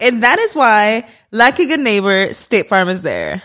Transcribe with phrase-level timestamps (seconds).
[0.00, 3.42] And that is why, like a good neighbor, State Farm is there.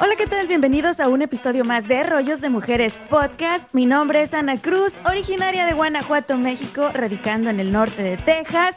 [0.00, 0.46] Hola, ¿qué tal?
[0.46, 3.64] Bienvenidos a un episodio más de Rollos de Mujeres Podcast.
[3.72, 8.76] Mi nombre es Ana Cruz, originaria de Guanajuato, México, radicando en el norte de Texas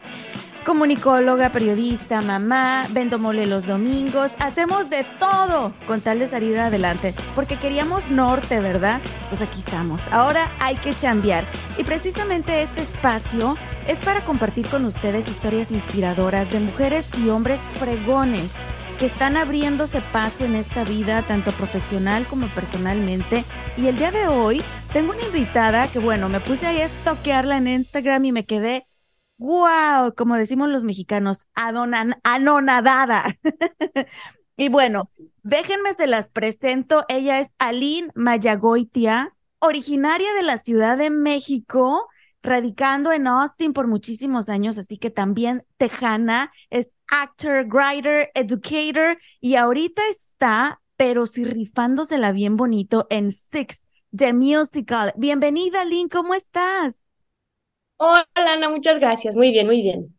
[0.67, 7.13] comunicóloga, periodista, mamá, vendo mole los domingos, hacemos de todo con tal de salir adelante,
[7.35, 8.99] porque queríamos norte, ¿verdad?
[9.29, 10.01] Pues aquí estamos.
[10.11, 11.45] Ahora hay que chambear.
[11.77, 17.61] Y precisamente este espacio es para compartir con ustedes historias inspiradoras de mujeres y hombres
[17.79, 18.51] fregones
[18.99, 23.45] que están abriéndose paso en esta vida, tanto profesional como personalmente.
[23.77, 27.55] Y el día de hoy tengo una invitada que, bueno, me puse ahí a estoquearla
[27.55, 28.85] en Instagram y me quedé
[29.37, 33.35] wow, como decimos los mexicanos, anonadada.
[34.57, 35.11] y bueno,
[35.43, 37.05] déjenme se las presento.
[37.07, 42.07] Ella es Aline Mayagoitia, originaria de la Ciudad de México,
[42.41, 49.55] radicando en Austin por muchísimos años, así que también tejana, es actor, writer, educator y
[49.55, 55.13] ahorita está, pero sí rifándosela bien bonito en Six, The Musical.
[55.17, 56.95] Bienvenida, Aline, ¿cómo estás?
[57.97, 59.35] Hola, Ana, muchas gracias.
[59.35, 60.17] Muy bien, muy bien.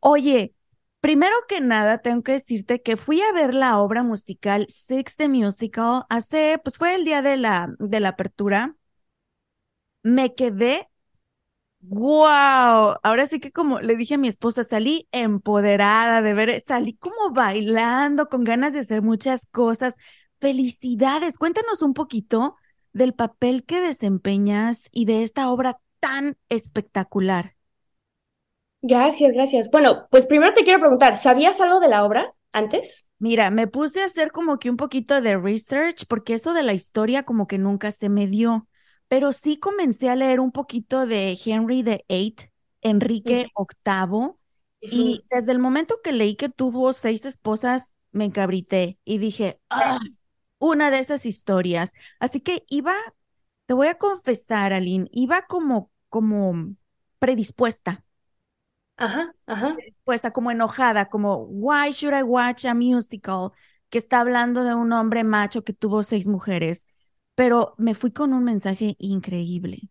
[0.00, 0.54] Oye,
[1.00, 5.28] primero que nada, tengo que decirte que fui a ver la obra musical Six the
[5.28, 8.76] Musical hace, pues fue el día de la, de la apertura.
[10.02, 10.88] Me quedé,
[11.80, 16.94] wow, ahora sí que como le dije a mi esposa, salí empoderada de ver, salí
[16.96, 19.96] como bailando, con ganas de hacer muchas cosas.
[20.40, 22.56] Felicidades, cuéntanos un poquito
[22.92, 27.56] del papel que desempeñas y de esta obra tan espectacular?
[28.82, 29.70] Gracias, gracias.
[29.70, 33.08] Bueno, pues primero te quiero preguntar, ¿sabías algo de la obra antes?
[33.18, 36.72] Mira, me puse a hacer como que un poquito de research porque eso de la
[36.72, 38.66] historia como que nunca se me dio,
[39.08, 42.50] pero sí comencé a leer un poquito de Henry VIII,
[42.80, 44.38] Enrique VIII,
[44.88, 49.98] y desde el momento que leí que tuvo seis esposas, me encabrité y dije, ah,
[50.58, 51.92] una de esas historias.
[52.20, 52.94] Así que iba
[53.66, 56.74] te voy a confesar, Aline, iba como, como
[57.18, 58.04] predispuesta.
[58.96, 59.74] Ajá, ajá.
[59.74, 63.52] Predispuesta, como enojada, como, why should I watch a musical
[63.88, 66.84] que está hablando de un hombre macho que tuvo seis mujeres?
[67.34, 69.88] Pero me fui con un mensaje increíble.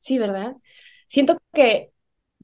[0.00, 0.56] Sí, ¿verdad?
[1.08, 1.92] Siento que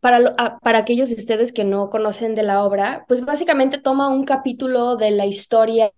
[0.01, 4.25] para, para aquellos de ustedes que no conocen de la obra, pues básicamente toma un
[4.25, 5.93] capítulo de la historia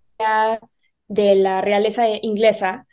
[1.07, 2.87] de la realeza inglesa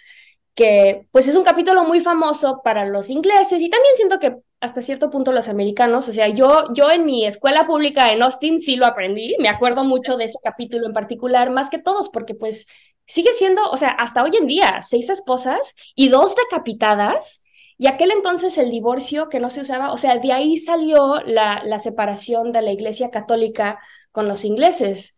[0.59, 4.83] que pues es un capítulo muy famoso para los ingleses y también siento que hasta
[4.83, 8.75] cierto punto los americanos, o sea, yo, yo en mi escuela pública en Austin sí
[8.75, 12.67] lo aprendí, me acuerdo mucho de ese capítulo en particular, más que todos, porque pues
[13.07, 17.45] sigue siendo, o sea, hasta hoy en día, seis esposas y dos decapitadas,
[17.79, 21.63] y aquel entonces el divorcio que no se usaba, o sea, de ahí salió la,
[21.65, 23.79] la separación de la Iglesia Católica
[24.11, 25.17] con los ingleses.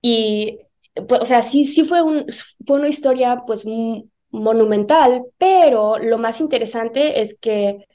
[0.00, 0.60] Y,
[1.06, 2.24] pues, o sea, sí, sí fue, un,
[2.66, 3.64] fue una historia, pues,
[4.34, 7.86] monumental, pero lo más interesante es que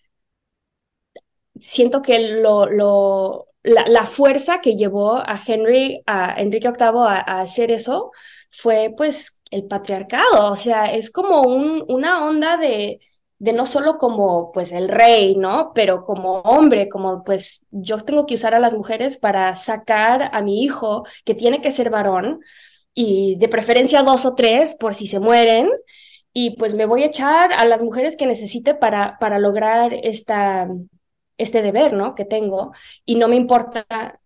[1.60, 8.12] siento que lo, la, fuerza que llevó a Henry, a Enrique VIII a, hacer eso
[8.52, 13.00] fue pues el patriarcado, o sea, es como un, una onda de,
[13.40, 15.72] de no solo como pues el rey, ¿no?
[15.74, 20.42] Pero como hombre, como pues yo tengo que usar a las mujeres para sacar a
[20.42, 22.42] mi hijo que tiene que ser varón
[22.94, 25.70] y de preferencia dos o tres por si se mueren
[26.34, 30.68] y pues me voy a echar a las mujeres que necesite para, para lograr esta,
[31.38, 32.16] este deber, ¿no?
[32.16, 32.74] Que tengo
[33.06, 34.20] y no me importa,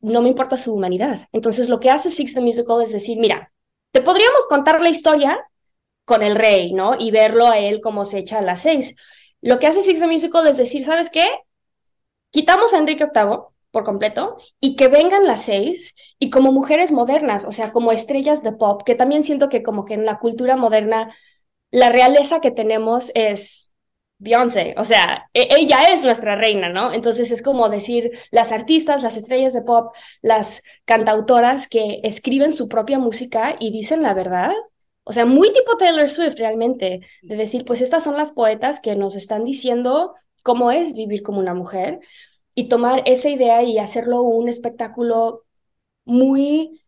[0.00, 1.28] no me importa su humanidad.
[1.32, 3.52] Entonces lo que hace Six the Musical es decir, mira,
[3.90, 5.38] te podríamos contar la historia
[6.04, 6.98] con el rey, ¿no?
[6.98, 8.96] Y verlo a él como se echa a las seis.
[9.40, 11.26] Lo que hace Six the Musical es decir, ¿sabes qué?
[12.30, 17.44] Quitamos a Enrique VIII por completo y que vengan las seis y como mujeres modernas,
[17.46, 20.56] o sea, como estrellas de pop, que también siento que como que en la cultura
[20.56, 21.14] moderna
[21.72, 23.72] la realeza que tenemos es
[24.18, 26.92] Beyoncé, o sea, e-, ella es nuestra reina, ¿no?
[26.92, 29.92] Entonces es como decir las artistas, las estrellas de pop,
[30.22, 34.52] las cantautoras que escriben su propia música y dicen la verdad.
[35.04, 38.94] O sea, muy tipo Taylor Swift realmente, de decir, pues estas son las poetas que
[38.94, 40.14] nos están diciendo
[40.44, 42.00] cómo es vivir como una mujer
[42.54, 45.44] y tomar esa idea y hacerlo un espectáculo
[46.04, 46.82] muy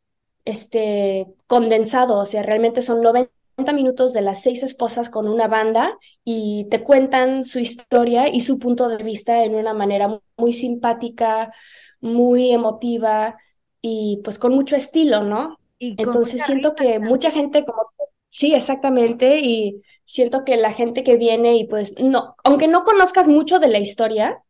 [0.45, 3.31] este, condensado, o sea, realmente son 90
[3.73, 8.59] minutos de las seis esposas con una banda y te cuentan su historia y su
[8.59, 11.53] punto de vista en una manera muy simpática,
[12.01, 13.35] muy emotiva
[13.81, 15.59] y pues con mucho estilo, ¿no?
[15.97, 17.83] Entonces siento que mucha gente como
[18.27, 23.29] sí, exactamente y siento que la gente que viene y pues no, aunque no conozcas
[23.29, 24.43] mucho de la historia,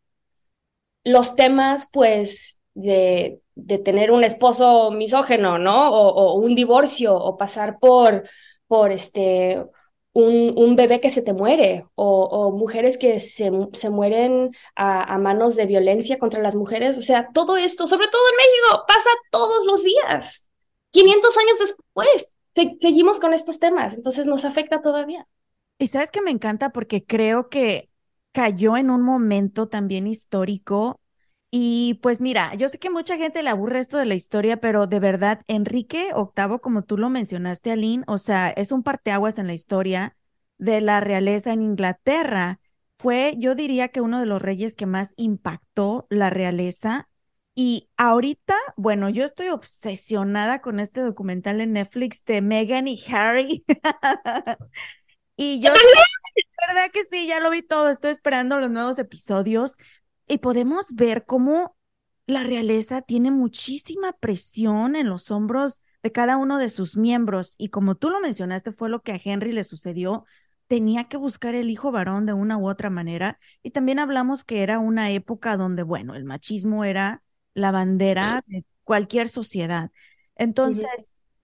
[1.05, 5.91] los temas pues de, de tener un esposo misógeno, ¿no?
[5.93, 8.25] o un divorcio o pasar por
[8.75, 9.65] por este,
[10.15, 15.55] un, un, bebé que se te muere o, mujeres que se, se mueren a, manos
[15.55, 16.99] de violencia contra las mujeres.
[16.99, 20.49] O sea, todo esto, sobre todo en México, pasa todos los días.
[20.91, 22.33] 500 años después,
[22.81, 25.25] seguimos con estos temas, entonces nos afecta todavía.
[25.79, 27.91] Y sabes que me encanta porque creo que
[28.33, 30.99] cayó en un momento también histórico
[31.57, 34.89] y pues mira, yo sé que mucha gente le aburre esto de la historia, pero
[34.89, 39.47] de verdad, Enrique VIII, como tú lo mencionaste, Aline, o sea, es un parteaguas en
[39.47, 40.17] la historia
[40.59, 42.59] de la realeza en Inglaterra.
[42.97, 47.09] Fue, yo diría que uno de los reyes que más impactó la realeza.
[47.55, 53.65] Y ahorita, bueno, yo estoy obsesionada con este documental en Netflix de Meghan y Harry.
[55.37, 55.71] y yo,
[56.67, 59.77] verdad que sí, ya lo vi todo, estoy esperando los nuevos episodios
[60.27, 61.77] y podemos ver cómo
[62.27, 67.55] la realeza tiene muchísima presión en los hombros de cada uno de sus miembros.
[67.59, 70.25] Y como tú lo mencionaste, fue lo que a Henry le sucedió.
[70.67, 73.39] Tenía que buscar el hijo varón de una u otra manera.
[73.63, 77.23] Y también hablamos que era una época donde, bueno, el machismo era
[77.53, 79.91] la bandera de cualquier sociedad.
[80.35, 80.87] Entonces,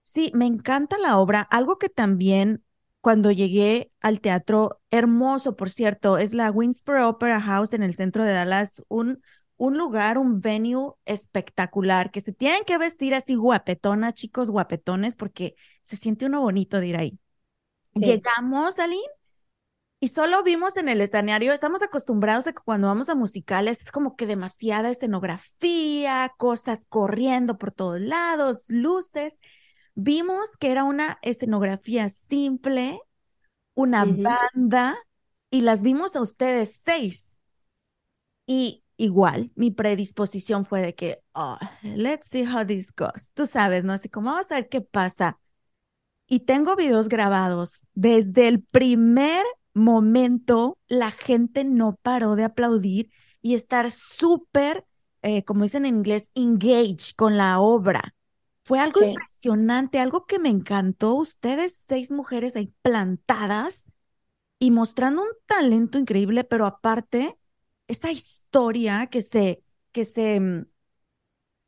[0.03, 1.41] sí, me encanta la obra.
[1.41, 2.63] Algo que también
[3.01, 8.23] cuando llegué al teatro, hermoso, por cierto, es la Winsboro Opera House en el centro
[8.23, 9.21] de Dallas, un,
[9.57, 15.55] un lugar, un venue espectacular, que se tienen que vestir así guapetonas, chicos guapetones, porque
[15.83, 17.19] se siente uno bonito de ir ahí.
[17.93, 19.01] Llegamos, Aline,
[19.99, 23.91] y solo vimos en el escenario, estamos acostumbrados a que cuando vamos a musicales es
[23.91, 29.37] como que demasiada escenografía, cosas corriendo por todos lados, luces.
[29.95, 32.99] Vimos que era una escenografía simple,
[33.73, 34.95] una banda,
[35.49, 37.37] y las vimos a ustedes seis.
[38.45, 43.29] Y igual, mi predisposición fue de que, oh, let's see how this goes.
[43.33, 43.93] Tú sabes, ¿no?
[43.93, 45.39] Así como, vamos a ver qué pasa.
[46.27, 47.85] Y tengo videos grabados.
[47.93, 54.85] Desde el primer momento, la gente no paró de aplaudir y estar súper,
[55.21, 58.15] eh, como dicen en inglés, engaged con la obra.
[58.63, 61.15] Fue algo impresionante, algo que me encantó.
[61.15, 63.87] Ustedes, seis mujeres ahí plantadas
[64.59, 67.37] y mostrando un talento increíble, pero aparte,
[67.87, 70.65] esa historia que se, que se, mm,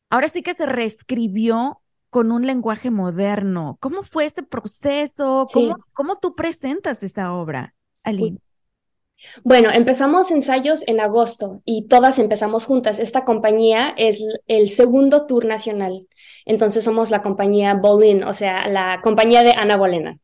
[0.10, 3.78] ahora sí que se reescribió con un lenguaje moderno.
[3.80, 5.50] ¿Cómo fue ese proceso?
[5.52, 7.74] ¿Cómo, ¿Cómo, tú presentas esa obra,
[8.04, 8.38] Aline?
[9.44, 13.00] Bueno, empezamos ensayos en agosto y todas empezamos juntas.
[13.00, 16.08] Esta compañía es el segundo tour nacional.
[16.46, 20.20] Entonces somos la compañía Bolin, o sea, la compañía de Ana Bolena.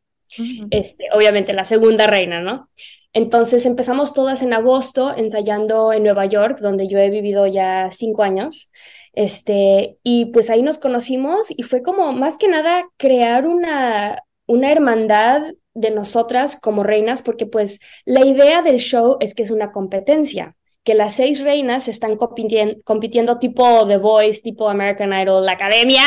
[0.69, 2.69] este, obviamente la segunda reina, ¿no?
[3.13, 8.23] Entonces empezamos todas en agosto ensayando en Nueva York, donde yo he vivido ya cinco
[8.23, 8.71] años.
[9.13, 14.71] Este, y pues ahí nos conocimos y fue como más que nada crear una, una
[14.71, 15.41] hermandad
[15.73, 20.55] de nosotras como reinas, porque pues la idea del show es que es una competencia,
[20.83, 26.03] que las seis reinas están compitiendo, compitiendo tipo The Voice, tipo American Idol, la academia,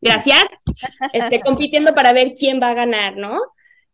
[0.00, 0.44] gracias,
[1.12, 3.40] este, compitiendo para ver quién va a ganar, ¿no?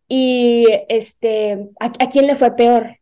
[0.09, 2.97] Y este, a quién le fue peor.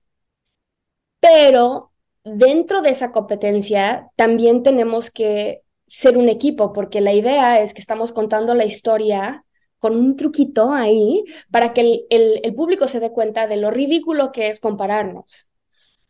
[1.21, 1.93] Pero
[2.25, 7.81] dentro de esa competencia también tenemos que ser un equipo, porque la idea es que
[7.81, 9.45] estamos contando la historia
[9.79, 11.81] con un truquito ahí para que
[12.11, 15.49] el, el, público se dé cuenta de lo ridículo que es compararnos.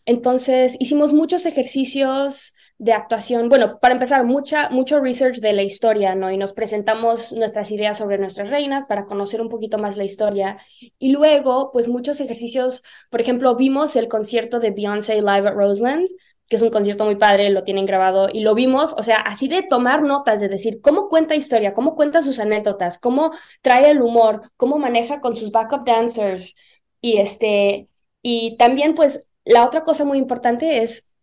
[0.05, 6.15] Entonces, hicimos muchos ejercicios de actuación, bueno, para empezar, mucha, mucho research de la historia,
[6.15, 6.31] ¿no?
[6.31, 10.59] Y nos presentamos nuestras ideas sobre nuestras reinas para conocer un poquito más la historia.
[10.99, 16.09] Y luego, pues muchos ejercicios, por ejemplo, vimos el concierto de Beyoncé Live at Roseland,
[16.49, 19.49] que es un concierto muy padre, lo tienen grabado y lo vimos, o sea, así
[19.49, 24.03] de tomar notas, de decir cómo cuenta historia, cómo cuenta sus anécdotas, cómo trae el
[24.03, 26.57] humor, cómo maneja con sus backup dancers
[27.01, 27.89] y este,
[28.23, 31.15] y también pues la otra cosa muy importante es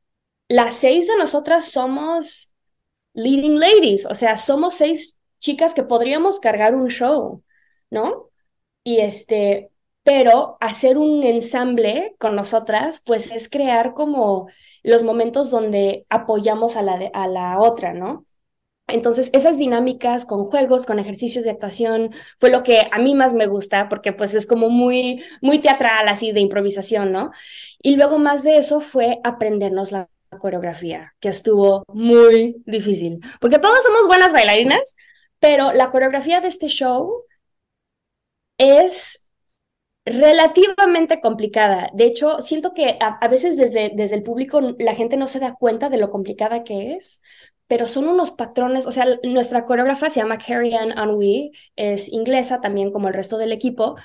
[0.47, 2.55] las seis de nosotras somos
[3.13, 7.41] leading ladies, o sea, somos seis chicas que podríamos cargar un show,
[7.89, 8.29] ¿no?
[8.83, 9.71] Y este,
[10.03, 14.47] pero hacer un ensamble con nosotras, pues es crear como
[14.85, 18.23] los momentos donde apoyamos a la, a la otra, ¿no?
[18.87, 23.33] Entonces, esas dinámicas con juegos, con ejercicios de actuación, fue lo que a mí más
[23.33, 27.31] me gusta, porque pues es como muy, muy teatral, así de improvisación, ¿no?
[27.81, 30.07] Y luego más de eso fue aprendernos la
[30.39, 34.95] coreografía, que estuvo muy difícil, porque todas somos buenas bailarinas,
[35.39, 37.23] pero la coreografía de este show
[38.57, 39.24] es
[40.05, 41.89] relativamente complicada.
[41.93, 45.55] De hecho, siento que a, veces desde, desde el público la gente no se da
[45.55, 47.21] cuenta de lo complicada que es,
[47.67, 52.61] pero son unos patrones, o sea, nuestra coreógrafa se llama Carrie Ann Anui, es inglesa
[52.61, 53.95] también como el resto del equipo,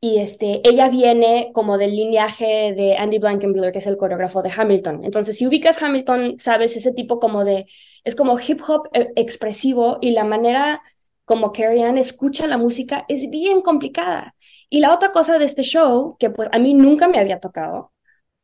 [0.00, 4.52] y este, ella viene como del lineaje de Andy Blankenbuehler, que es el coreógrafo de
[4.56, 5.04] Hamilton.
[5.04, 7.66] Entonces, si ubicas Hamilton, sabes ese tipo como de,
[8.04, 10.82] es como hip hop eh, expresivo y la manera
[11.24, 14.34] como Carrie Ann escucha la música es bien complicada.
[14.70, 17.92] Y la otra cosa de este show, que pues a mí nunca me había tocado,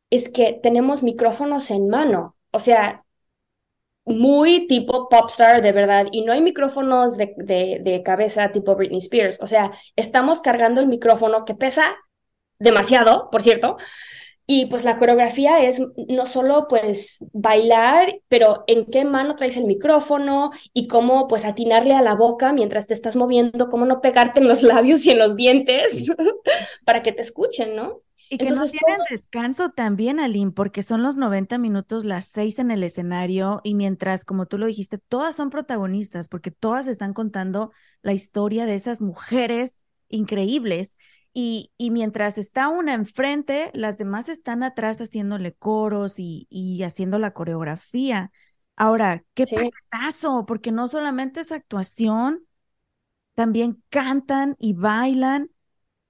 [0.09, 2.35] es que tenemos micrófonos en mano.
[2.51, 3.05] O sea,
[4.05, 7.33] muy tipo popstar de verdad y no hay micrófonos de,
[7.81, 9.39] de, cabeza tipo Britney Spears.
[9.41, 11.95] O sea, estamos cargando el micrófono que pesa
[12.59, 13.77] demasiado, por cierto.
[14.47, 19.65] Y pues la coreografía es no solo pues bailar, pero en qué mano traes el
[19.65, 24.39] micrófono y cómo pues atinarle a la boca mientras te estás moviendo, cómo no pegarte
[24.39, 26.11] en los labios y en los dientes
[26.85, 28.01] para que te escuchen, ¿no?
[28.29, 32.71] Y que no tienen descanso también, Aline, porque son los 90 minutos, las seis en
[32.71, 37.71] el escenario, y mientras, como tú lo dijiste, todas son protagonistas, porque todas están contando
[38.01, 40.95] la historia de esas mujeres increíbles.
[41.37, 47.19] Y, y mientras está una enfrente, las demás están atrás haciéndole coros y, y haciendo
[47.19, 48.31] la coreografía.
[48.77, 49.55] Ahora, qué sí.
[50.47, 52.45] porque no solamente es actuación,
[53.33, 55.51] también cantan y bailan.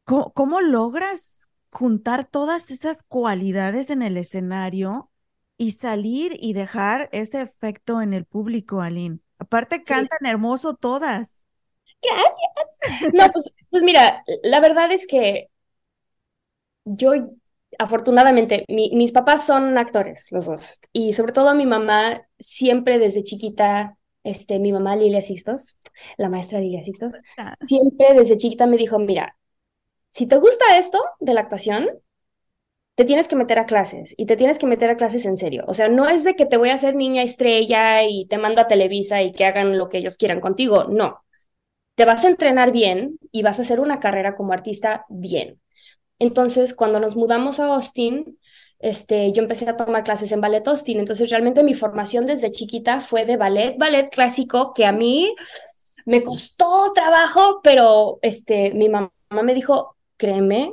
[0.05, 5.11] cómo logras juntar todas esas cualidades en el escenario
[5.57, 9.19] y salir y dejar ese efecto en el público, Aline.
[9.39, 11.41] Aparte, cantan hermoso todas.
[12.05, 13.13] Gracias.
[13.13, 15.49] No, pues, pues, mira, la verdad es que
[16.85, 17.11] yo,
[17.79, 20.79] afortunadamente, mis papás son actores, los dos.
[20.93, 25.77] Y sobre todo mi mamá, siempre desde chiquita, este, mi mamá Lilia Sistos,
[26.17, 27.11] la maestra Lilia Sistos,
[27.65, 29.37] siempre desde chiquita me dijo, mira,
[30.11, 31.89] si te gusta esto de la actuación,
[32.95, 35.65] te tienes que meter a clases y te tienes que meter a clases en serio.
[35.67, 38.61] O sea, no es de que te voy a hacer niña estrella y te mando
[38.61, 40.85] a Televisa y que hagan lo que ellos quieran contigo.
[40.85, 41.24] No.
[41.95, 45.59] Te vas a entrenar bien y vas a hacer una carrera como artista bien.
[46.19, 48.39] Entonces, cuando nos mudamos a Austin,
[48.79, 50.99] este, yo empecé a tomar clases en ballet Austin.
[50.99, 55.33] Entonces, realmente mi formación desde chiquita fue de ballet, ballet clásico, que a mí
[56.05, 59.11] me costó trabajo, pero este, mi mamá
[59.43, 60.71] me dijo, créeme,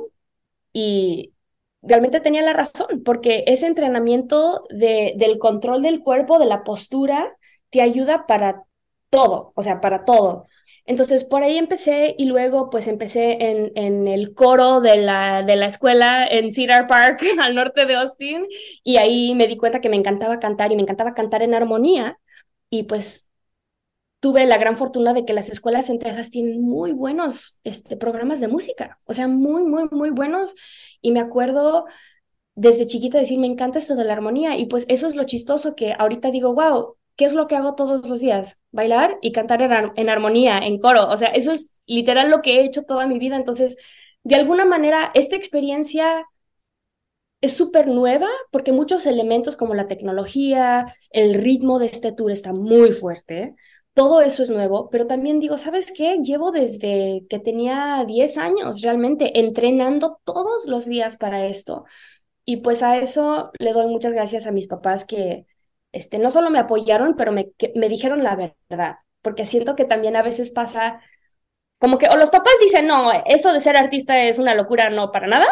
[0.73, 1.33] y
[1.81, 7.35] realmente tenía la razón, porque ese entrenamiento de, del control del cuerpo, de la postura,
[7.69, 8.63] te ayuda para
[9.09, 10.47] todo, o sea, para todo.
[10.85, 15.55] Entonces, por ahí empecé y luego pues empecé en, en el coro de la, de
[15.55, 18.45] la escuela en Cedar Park, al norte de Austin,
[18.83, 22.19] y ahí me di cuenta que me encantaba cantar y me encantaba cantar en armonía.
[22.69, 23.29] Y pues
[24.19, 28.39] tuve la gran fortuna de que las escuelas en Texas tienen muy buenos este, programas
[28.39, 30.55] de música, o sea, muy, muy, muy buenos.
[31.01, 31.85] Y me acuerdo
[32.55, 34.57] desde chiquita decir, me encanta esto de la armonía.
[34.57, 37.75] Y pues eso es lo chistoso que ahorita digo, wow, ¿qué es lo que hago
[37.75, 38.61] todos los días?
[38.71, 39.61] Bailar y cantar
[39.95, 41.09] en, armonía, en coro.
[41.09, 43.35] O sea, eso es literal lo que he hecho toda mi vida.
[43.35, 43.77] Entonces,
[44.23, 46.25] de alguna manera, esta experiencia
[47.41, 52.53] es súper nueva porque muchos elementos como la tecnología, el ritmo de este tour está
[52.53, 53.55] muy fuerte
[53.93, 56.17] todo eso es nuevo, pero también digo, ¿sabes qué?
[56.17, 61.85] Llevo desde que tenía 10 años realmente entrenando todos los días para esto.
[62.45, 65.45] Y pues a eso le doy muchas gracias a mis papás que
[65.93, 68.35] este, no solo me apoyaron, pero me, me dijeron la
[68.69, 71.01] verdad, porque siento que también a veces pasa
[71.79, 75.11] como que o los papás dicen, no, eso de ser artista es una locura, no
[75.11, 75.47] para nada,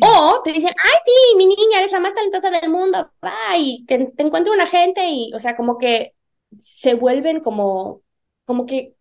[0.00, 3.10] o te dicen, ay, sí, mi niña, eres la más talentosa del mundo,
[3.56, 6.14] y te, te encuentro una gente y, o sea, como que
[6.58, 8.02] se vuelven como,
[8.44, 8.94] como que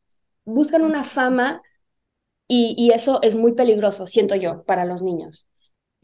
[0.45, 1.61] buscan una fama
[2.47, 5.47] y, y eso es muy peligroso, siento yo, para los niños.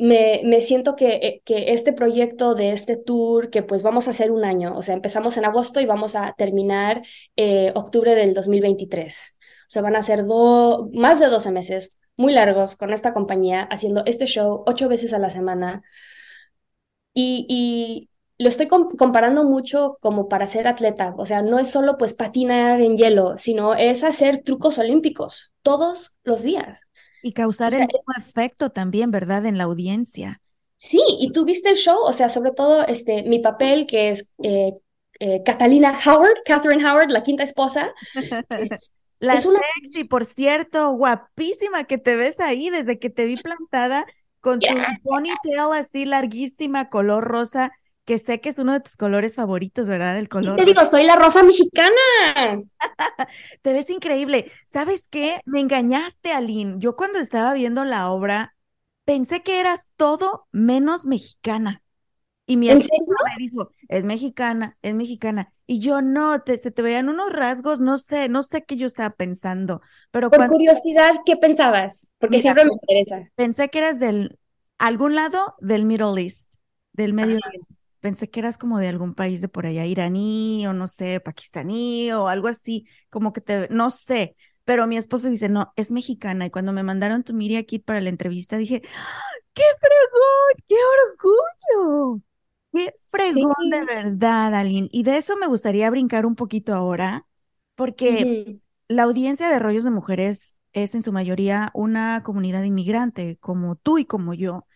[0.03, 4.09] Me, me, siento que, eh, que, este proyecto de este tour, que pues vamos a
[4.11, 7.03] hacer un año, o sea, empezamos en agosto y vamos a terminar
[7.37, 9.37] eh, octubre del 2023.
[9.67, 10.25] O sea, van a ser
[10.93, 15.19] más de 12 meses muy largos con esta compañía, haciendo este show ocho veces a
[15.19, 15.83] la semana.
[17.13, 18.09] Y, y
[18.43, 22.81] lo estoy comparando mucho como para ser atleta, o sea, no es solo pues patinar
[22.81, 26.87] en hielo, sino es hacer trucos olímpicos todos los días.
[27.23, 29.45] Y causar el mismo efecto también, ¿verdad?
[29.45, 30.41] En la audiencia.
[30.75, 34.33] Sí, y tú viste el show, o sea, sobre todo este, mi papel, que es
[34.43, 34.73] eh,
[35.19, 37.93] eh, Catalina Howard, Catherine Howard, la quinta esposa.
[39.19, 39.59] la es una...
[39.75, 44.05] sexy, por cierto, guapísima que te ves ahí desde que te vi plantada
[44.41, 47.71] con tu ponytail así larguísima, color rosa
[48.05, 50.17] que sé que es uno de tus colores favoritos, ¿verdad?
[50.17, 50.57] El color.
[50.57, 52.61] Te digo, soy la rosa mexicana.
[53.61, 54.51] Te ves increíble.
[54.65, 55.39] ¿Sabes qué?
[55.45, 56.75] Me engañaste, Aline.
[56.79, 58.55] Yo cuando estaba viendo la obra
[59.05, 61.81] pensé que eras todo menos mexicana.
[62.45, 65.53] Y mi esposa me dijo, es mexicana, es mexicana.
[65.65, 68.85] Y yo no, te, se te veían unos rasgos, no sé, no sé qué yo
[68.85, 69.81] estaba pensando.
[70.11, 72.05] Pero Por curiosidad, ¿qué pensabas?
[72.17, 73.23] Porque siempre me interesa.
[73.35, 74.37] Pensé que eras del
[74.77, 76.55] algún lado del Middle East,
[76.91, 77.72] del Medio Oriente
[78.03, 82.11] pensé que eras como de algún país de por allá, iraní o no sé, pakistaní
[82.13, 86.45] o algo así, como que te, no sé, pero mi esposo dice, no, es mexicana.
[86.47, 89.21] Y cuando me mandaron tu Miria Kit para la entrevista, dije, ¡Ah,
[89.53, 90.65] ¡qué fregón!
[90.67, 90.75] ¡Qué
[91.75, 92.21] orgullo!
[92.73, 94.89] ¡Qué fregón de verdad, Aline!
[94.91, 97.27] Y de eso me gustaría brincar un poquito ahora,
[97.75, 98.25] porque
[98.87, 103.97] la audiencia de Rollos de Mujeres es en su mayoría una comunidad inmigrante, como tú
[103.99, 104.67] y como yo.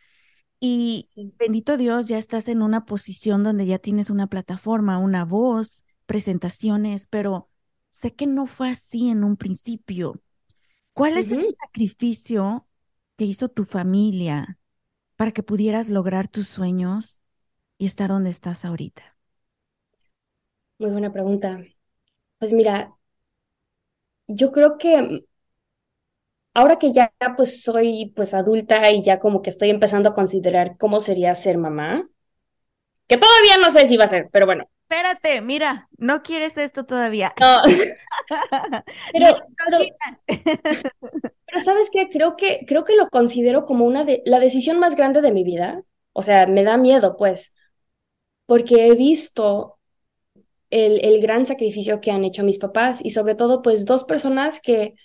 [0.59, 5.85] Y bendito Dios, ya estás en una posición donde ya tienes una plataforma, una voz,
[6.05, 7.49] presentaciones, pero
[7.89, 10.21] sé que no fue así en un principio.
[10.93, 12.67] ¿Cuál es el sacrificio
[13.17, 14.59] que hizo tu familia
[15.17, 17.21] para que pudieras lograr tus sueños
[17.77, 19.17] y estar donde estás ahorita?
[20.79, 21.63] Muy buena pregunta.
[22.39, 22.95] Pues mira,
[24.27, 25.25] yo creo que
[26.57, 30.75] ahora que ya pues soy pues adulta y ya como que estoy empezando a considerar
[30.79, 32.01] cómo sería ser mamá,
[33.07, 34.67] que todavía no sé si va a ser, pero bueno.
[34.89, 37.31] Espérate, mira, no quieres esto todavía.
[37.39, 37.61] No.
[39.13, 39.37] pero,
[40.25, 44.95] pero, sabes qué, creo que creo que lo considero como una de la decisión más
[44.95, 45.83] grande de mi vida.
[46.11, 47.53] O sea, me da miedo, pues,
[48.47, 49.77] porque he visto
[50.71, 54.59] el, el gran sacrificio que han hecho mis papás y sobre todo, pues, dos personas
[54.59, 54.95] que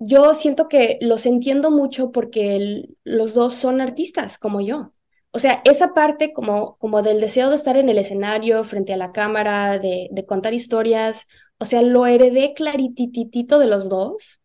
[0.00, 4.94] yo siento que los entiendo mucho porque los dos son artistas como yo.
[5.32, 8.98] O sea, esa parte como, como del deseo de estar en el escenario, frente a
[8.98, 14.40] la cámara, de, de contar historias, o sea, lo heredé clarititito de los dos.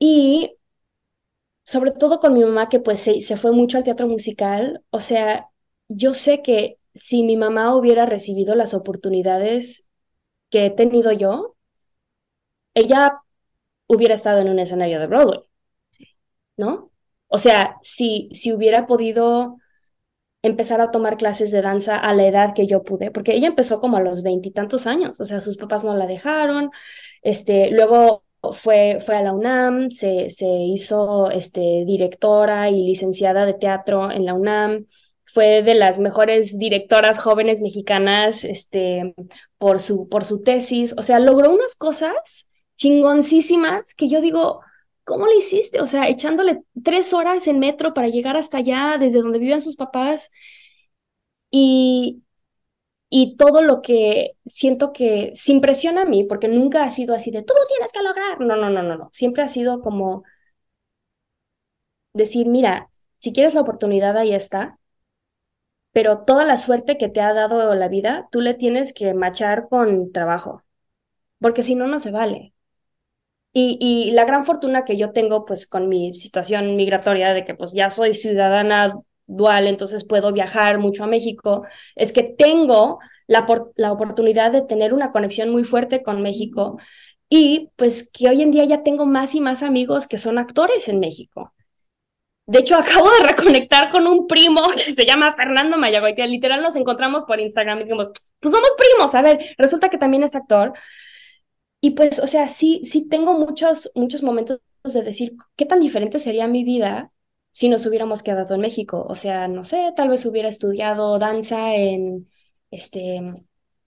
[0.00, 0.56] Y
[1.64, 5.00] sobre todo con mi mamá, que pues se, se fue mucho al teatro musical, o
[5.00, 5.48] sea,
[5.88, 9.88] yo sé que si mi mamá hubiera recibido las oportunidades
[10.50, 11.56] que he tenido yo,
[12.74, 13.20] ella
[13.90, 15.40] hubiera estado en un escenario de Broadway,
[16.56, 16.92] ¿no?
[17.28, 19.56] O sea, si, si hubiera podido
[20.42, 23.80] empezar a tomar clases de danza a la edad que yo pude, porque ella empezó
[23.80, 26.70] como a los veintitantos años, o sea, sus papás no la dejaron,
[27.22, 33.54] este, luego fue, fue a la UNAM, se, se hizo este, directora y licenciada de
[33.54, 34.86] teatro en la UNAM,
[35.24, 39.14] fue de las mejores directoras jóvenes mexicanas este,
[39.58, 42.49] por, su, por su tesis, o sea, logró unas cosas
[42.80, 44.62] chingoncísimas que yo digo,
[45.04, 45.80] ¿cómo le hiciste?
[45.82, 49.76] O sea, echándole tres horas en metro para llegar hasta allá, desde donde vivían sus
[49.76, 50.32] papás.
[51.50, 52.22] Y,
[53.10, 57.30] y todo lo que siento que se impresiona a mí, porque nunca ha sido así
[57.32, 58.40] de, tú tienes que lograr.
[58.40, 59.10] No, no, no, no, no.
[59.14, 60.24] Siempre ha sido como
[62.12, 62.88] decir, mira,
[63.18, 64.78] si quieres la oportunidad, ahí está,
[65.92, 69.68] pero toda la suerte que te ha dado la vida, tú le tienes que machar
[69.68, 70.62] con trabajo,
[71.40, 72.54] porque si no, no se vale.
[73.52, 77.72] Y, la gran fortuna que yo tengo, pues, con mi situación migratoria, de que pues
[77.72, 78.94] ya soy ciudadana
[79.26, 81.64] dual, entonces puedo viajar mucho a México,
[81.96, 86.78] es que tengo la, la oportunidad de tener una conexión muy fuerte con México
[87.28, 90.88] y pues que hoy en día ya tengo más y más amigos que son actores
[90.88, 91.54] en México.
[92.46, 96.60] De hecho, acabo de reconectar con un primo que se llama Fernando Mayagoy, que literal
[96.62, 98.08] nos encontramos por Instagram y dijimos,
[98.40, 100.72] pues somos primos, a ver, resulta que también es actor.
[101.80, 106.18] Y pues, o sea, sí, sí tengo muchos, muchos momentos de decir, ¿qué tan diferente
[106.18, 107.12] sería mi vida
[107.52, 109.06] si nos hubiéramos quedado en México?
[109.08, 112.28] O sea, no sé, tal vez hubiera estudiado danza en,
[112.70, 113.32] este,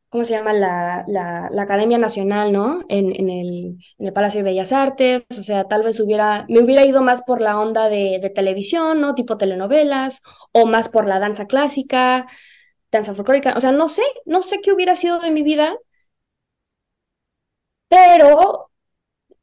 [0.09, 0.53] ¿cómo se llama?
[0.53, 2.81] La, la, la Academia Nacional, ¿no?
[2.89, 6.61] En, en, el, en el Palacio de Bellas Artes, o sea, tal vez hubiera, me
[6.63, 9.15] hubiera ido más por la onda de, de televisión, ¿no?
[9.15, 12.27] Tipo telenovelas, o más por la danza clásica,
[12.91, 15.75] danza folclórica, o sea, no sé, no sé qué hubiera sido de mi vida,
[17.93, 18.71] pero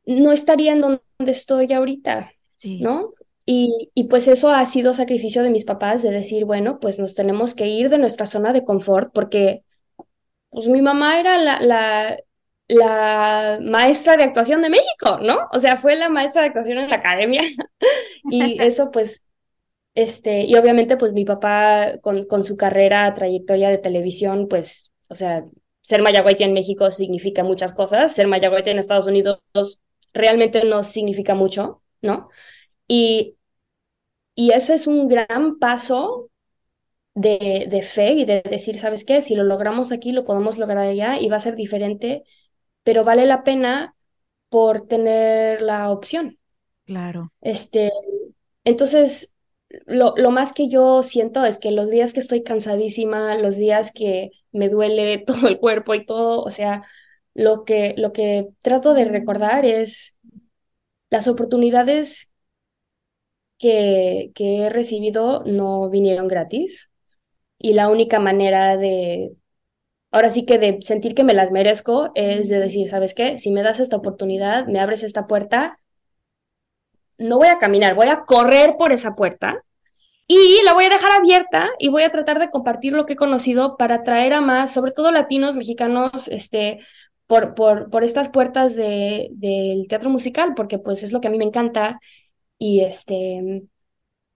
[0.06, 2.32] no estaría en donde estoy ahorita,
[2.80, 3.14] ¿no?
[3.46, 7.14] Y, y, pues eso ha sido sacrificio de mis papás de decir, bueno, pues nos
[7.14, 9.64] tenemos que ir de nuestra zona de confort porque
[10.50, 12.16] pues mi mamá era la, la,
[12.68, 15.48] la maestra de actuación de México, ¿no?
[15.52, 17.40] O sea, fue la maestra de actuación en la academia
[18.30, 19.22] y eso pues,
[19.94, 25.14] este, y obviamente pues mi papá con, con su carrera, trayectoria de televisión, pues, o
[25.14, 25.44] sea,
[25.90, 29.40] ser mayagüite en México significa muchas cosas, ser mayagüite en Estados Unidos
[30.14, 32.28] realmente no significa mucho, ¿no?
[32.86, 33.34] Y,
[34.36, 36.30] y ese es un gran paso
[37.16, 39.20] de, de, fe y de decir, ¿sabes qué?
[39.20, 42.22] Si lo logramos aquí, lo podemos lograr allá y va a ser diferente,
[42.84, 43.96] pero vale la pena
[44.48, 46.38] por tener la opción.
[46.84, 47.32] Claro.
[47.40, 47.90] Este,
[48.62, 49.34] entonces,
[49.86, 53.90] lo, lo, más que yo siento es que los días que estoy cansadísima, los días
[53.92, 56.84] que me duele todo el cuerpo y todo, o sea,
[57.34, 60.18] lo que, lo que trato de recordar es
[61.10, 62.34] las oportunidades
[63.58, 66.90] que, que he recibido no vinieron gratis
[67.58, 69.32] y la única manera de,
[70.10, 73.38] ahora sí que de sentir que me las merezco es de decir, ¿sabes qué?
[73.38, 75.74] Si me das esta oportunidad, me abres esta puerta,
[77.18, 79.58] no voy a caminar, voy a correr por esa puerta
[80.32, 83.16] y la voy a dejar abierta y voy a tratar de compartir lo que he
[83.16, 86.78] conocido para atraer a más, sobre todo latinos, mexicanos, este,
[87.26, 91.32] por, por, por estas puertas de, del teatro musical, porque pues es lo que a
[91.32, 91.98] mí me encanta
[92.58, 93.64] y este,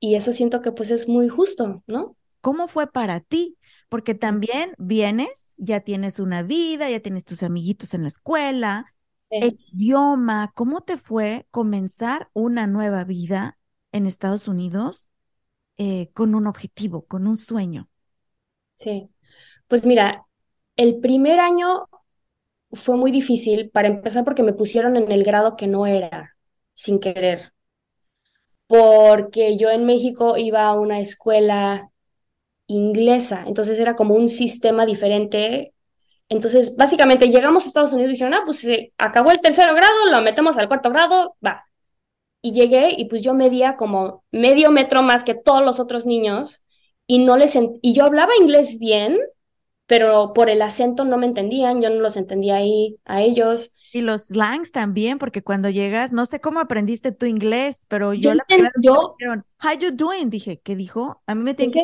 [0.01, 2.17] y eso siento que pues es muy justo, ¿no?
[2.41, 3.57] ¿Cómo fue para ti?
[3.89, 8.87] Porque también vienes, ya tienes una vida, ya tienes tus amiguitos en la escuela,
[9.31, 13.59] el idioma, ¿cómo te fue comenzar una nueva vida
[13.93, 15.09] en Estados Unidos
[15.79, 17.89] eh, con un objetivo, con un sueño?
[18.77, 19.09] Sí,
[19.69, 20.27] pues mira,
[20.77, 21.87] el primer año
[22.73, 26.37] fue muy difícil para empezar porque me pusieron en el grado que no era,
[26.75, 27.53] sin querer.
[28.67, 31.91] Porque yo en México iba a una escuela
[32.67, 35.75] inglesa, entonces era como un sistema diferente.
[36.31, 40.07] Entonces, básicamente llegamos a Estados Unidos y dijeron, ah, pues se acabó el tercer grado,
[40.13, 41.65] lo metemos al cuarto grado, va.
[42.47, 46.63] Y llegué y pues yo medía como medio metro más que todos los otros niños
[47.07, 49.19] y no les y yo hablaba inglés bien,
[49.87, 53.75] pero por el acento no me entendían, yo no los entendía ahí a ellos.
[53.95, 58.31] Y los slangs también, porque cuando llegas, no sé cómo aprendiste tu inglés, pero yo,
[58.31, 60.29] yo la primera yo, dijeron, how you doing?
[60.29, 61.23] Dije, ¿qué dijo?
[61.27, 61.83] A mí me tienen que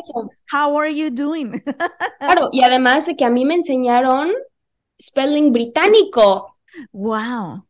[0.53, 1.63] how are you doing?
[2.19, 4.29] Claro, y además de que a mí me enseñaron
[5.01, 6.47] spelling británico.
[6.93, 7.65] Wow.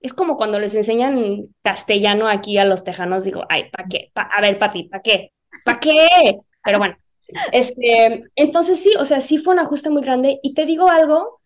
[0.00, 4.10] Es como cuando les enseñan castellano aquí a los tejanos, digo, ay, ¿para qué?
[4.14, 5.32] Pa a ver, papi, ¿para qué?
[5.64, 6.38] ¿Para qué?
[6.62, 6.96] Pero bueno,
[7.52, 10.38] este, entonces sí, o sea, sí fue un ajuste muy grande.
[10.42, 11.40] Y te digo algo,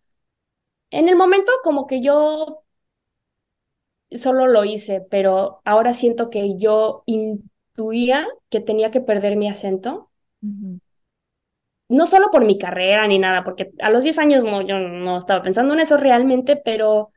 [0.90, 2.64] en el momento como que yo
[4.12, 10.10] solo lo hice, pero ahora siento que yo intuía que tenía que perder mi acento.
[11.88, 15.18] No solo por mi carrera ni nada, porque a los 10 años no, yo no
[15.18, 17.10] estaba pensando en eso realmente, pero,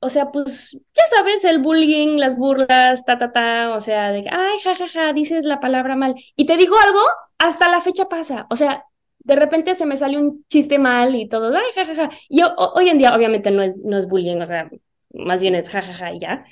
[0.00, 4.24] o sea, pues, ya sabes, el bullying, las burlas, ta, ta, ta, o sea, de,
[4.30, 6.14] ay, jajaja, ja, ja, dices la palabra mal.
[6.36, 7.00] Y te digo algo,
[7.38, 8.84] hasta la fecha pasa, o sea,
[9.18, 12.10] de repente se me sale un chiste mal y todo, ay, jajaja.
[12.28, 14.70] Y hoy en día, obviamente, no es, no es bullying, o sea,
[15.10, 16.44] más bien es jajaja y ya.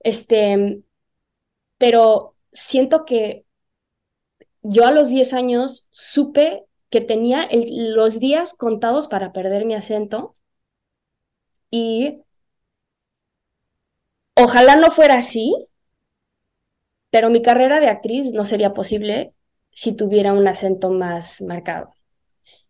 [0.00, 0.80] Este,
[1.78, 3.44] pero siento que
[4.62, 10.36] yo a los 10 años supe que tenía los días contados para perder mi acento
[11.70, 12.16] y
[14.38, 15.54] ojalá no fuera así,
[17.10, 19.32] pero mi carrera de actriz no sería posible
[19.72, 21.94] si tuviera un acento más marcado.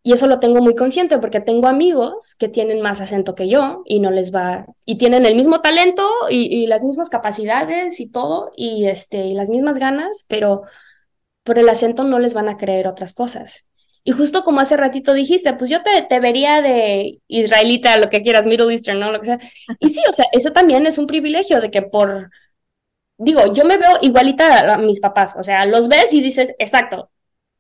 [0.03, 3.83] Y eso lo tengo muy consciente porque tengo amigos que tienen más acento que yo
[3.85, 8.51] y no les va, y tienen el mismo talento y, las mismas capacidades y todo,
[8.57, 10.63] y, este, y las mismas ganas, pero
[11.43, 13.67] por el acento no les van a creer otras cosas.
[14.05, 18.23] Y justo como hace ratito dijiste, pues yo te, te vería de israelita, lo que
[18.23, 19.13] quieras, Middle Eastern, ¿no?
[19.13, 19.39] Lo que sea.
[19.81, 22.31] Y sí, o sea, eso también es un privilegio de que por,
[23.19, 27.11] digo, yo me veo igualita a mis papás, o sea, los ves y dices, exacto,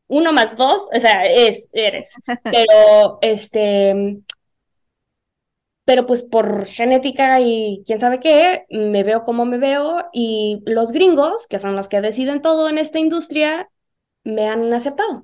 [0.08, 2.12] uno más dos, o sea, es, eres.
[2.44, 4.18] Pero, este,
[5.84, 10.92] pero pues por genética y quién sabe qué, me veo como me veo y los
[10.92, 13.70] gringos, que son los que deciden todo en esta industria,
[14.24, 15.22] me han aceptado.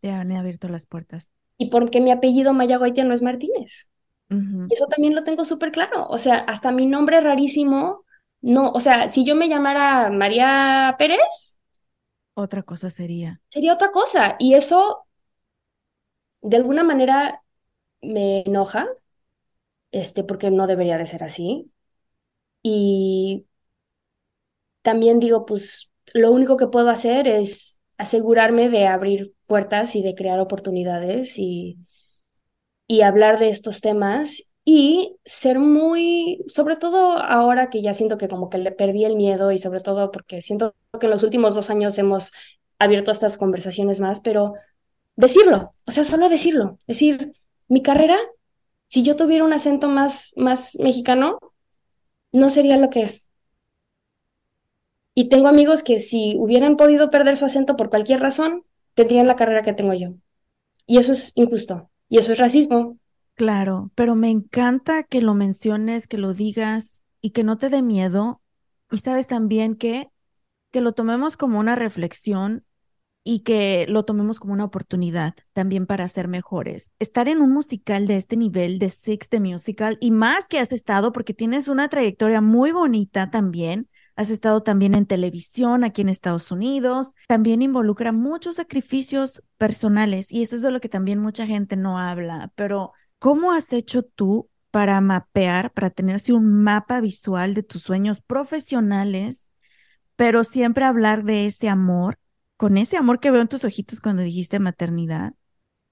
[0.00, 1.30] Te han abierto las puertas.
[1.58, 3.88] Y porque mi apellido Mayagoitia no es Martínez.
[4.30, 6.06] Y eso también lo tengo súper claro.
[6.08, 7.98] O sea, hasta mi nombre rarísimo,
[8.40, 11.58] no, o sea, si yo me llamara María Pérez.
[12.34, 13.40] Otra cosa sería.
[13.48, 14.36] Sería otra cosa.
[14.38, 15.04] Y eso,
[16.42, 17.42] de alguna manera,
[18.00, 18.86] me enoja
[19.92, 21.70] este, porque no debería de ser así.
[22.62, 23.46] Y
[24.82, 30.14] también digo, pues lo único que puedo hacer es asegurarme de abrir puertas y de
[30.14, 31.78] crear oportunidades y,
[32.86, 38.28] y hablar de estos temas y ser muy, sobre todo ahora que ya siento que
[38.28, 41.54] como que le perdí el miedo y sobre todo porque siento que en los últimos
[41.54, 42.32] dos años hemos
[42.78, 44.54] abierto estas conversaciones más, pero
[45.16, 47.32] decirlo, o sea, solo decirlo, decir,
[47.68, 48.16] mi carrera
[48.90, 51.38] si yo tuviera un acento más, más mexicano,
[52.32, 53.28] no sería lo que es.
[55.14, 58.64] Y tengo amigos que si hubieran podido perder su acento por cualquier razón,
[59.00, 60.14] tendrían la carrera que tengo yo.
[60.86, 61.90] Y eso es injusto.
[62.08, 62.98] Y eso es racismo.
[63.34, 67.82] Claro, pero me encanta que lo menciones, que lo digas y que no te dé
[67.82, 68.42] miedo.
[68.90, 70.08] Y sabes también que,
[70.70, 72.64] que lo tomemos como una reflexión
[73.24, 76.90] y que lo tomemos como una oportunidad también para ser mejores.
[76.98, 80.72] Estar en un musical de este nivel, de Six the Musical, y más que has
[80.72, 86.08] estado, porque tienes una trayectoria muy bonita también, has estado también en televisión aquí en
[86.08, 91.46] Estados Unidos, también involucra muchos sacrificios personales y eso es de lo que también mucha
[91.46, 97.54] gente no habla, pero ¿cómo has hecho tú para mapear, para tenerse un mapa visual
[97.54, 99.48] de tus sueños profesionales,
[100.16, 102.18] pero siempre hablar de ese amor
[102.60, 105.32] con ese amor que veo en tus ojitos cuando dijiste maternidad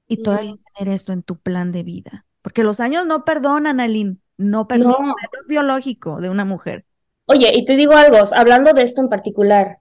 [0.07, 2.27] y todavía tener esto en tu plan de vida.
[2.43, 5.15] Porque los años no perdonan, Aline, no perdonan no.
[5.33, 6.85] el biológico de una mujer.
[7.31, 9.81] Oye, y te digo algo, hablando de esto en particular,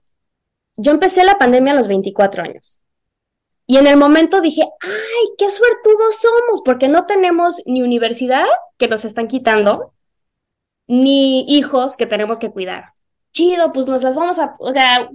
[0.76, 2.78] yo empecé la pandemia a los 24 años.
[3.66, 8.44] Y en el momento dije, ay, qué suertudos somos, porque no tenemos ni universidad
[8.76, 9.94] que nos están quitando,
[10.86, 12.92] ni hijos que tenemos que cuidar.
[13.32, 15.08] Chido, pues nos las vamos a, o sea,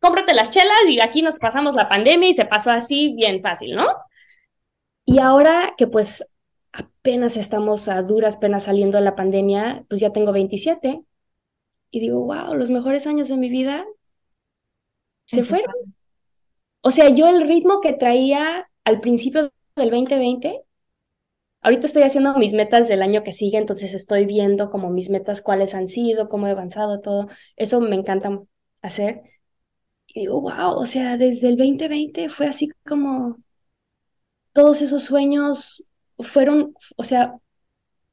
[0.00, 3.76] cómprate las chelas y aquí nos pasamos la pandemia y se pasó así bien fácil,
[3.76, 3.86] ¿no?
[5.04, 6.34] Y ahora que pues
[6.72, 11.04] apenas estamos a duras penas saliendo de la pandemia, pues ya tengo 27
[11.90, 13.84] y digo, wow, los mejores años de mi vida
[15.26, 15.94] se fueron.
[16.82, 20.62] O sea, yo el ritmo que traía al principio del 2020,
[21.60, 25.42] ahorita estoy haciendo mis metas del año que sigue, entonces estoy viendo como mis metas
[25.42, 27.28] cuáles han sido, cómo he avanzado, todo.
[27.56, 28.40] Eso me encanta
[28.82, 29.22] hacer.
[30.06, 33.36] Y digo, wow, o sea, desde el 2020 fue así como
[34.52, 37.38] todos esos sueños fueron, o sea,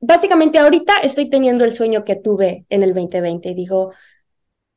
[0.06, 3.94] básicamente ahorita estoy teniendo el sueño que tuve en el 2020 y digo,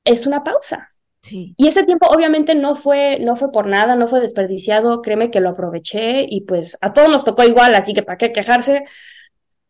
[0.04, 0.88] es una pausa.
[1.20, 1.54] Sí.
[1.56, 5.40] Y ese tiempo obviamente no fue, no fue por nada, no fue desperdiciado, créeme que
[5.40, 8.84] lo aproveché y pues a todos nos tocó igual, así que para qué quejarse.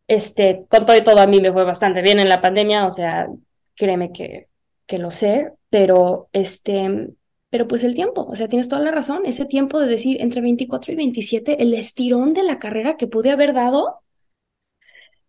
[0.07, 2.91] Este, con todo y todo a mí me fue bastante bien en la pandemia, o
[2.91, 3.29] sea,
[3.75, 4.49] créeme que,
[4.87, 7.11] que lo sé, pero este,
[7.51, 10.41] pero pues el tiempo, o sea, tienes toda la razón, ese tiempo de decir entre
[10.41, 14.01] 24 y 27, el estirón de la carrera que pude haber dado.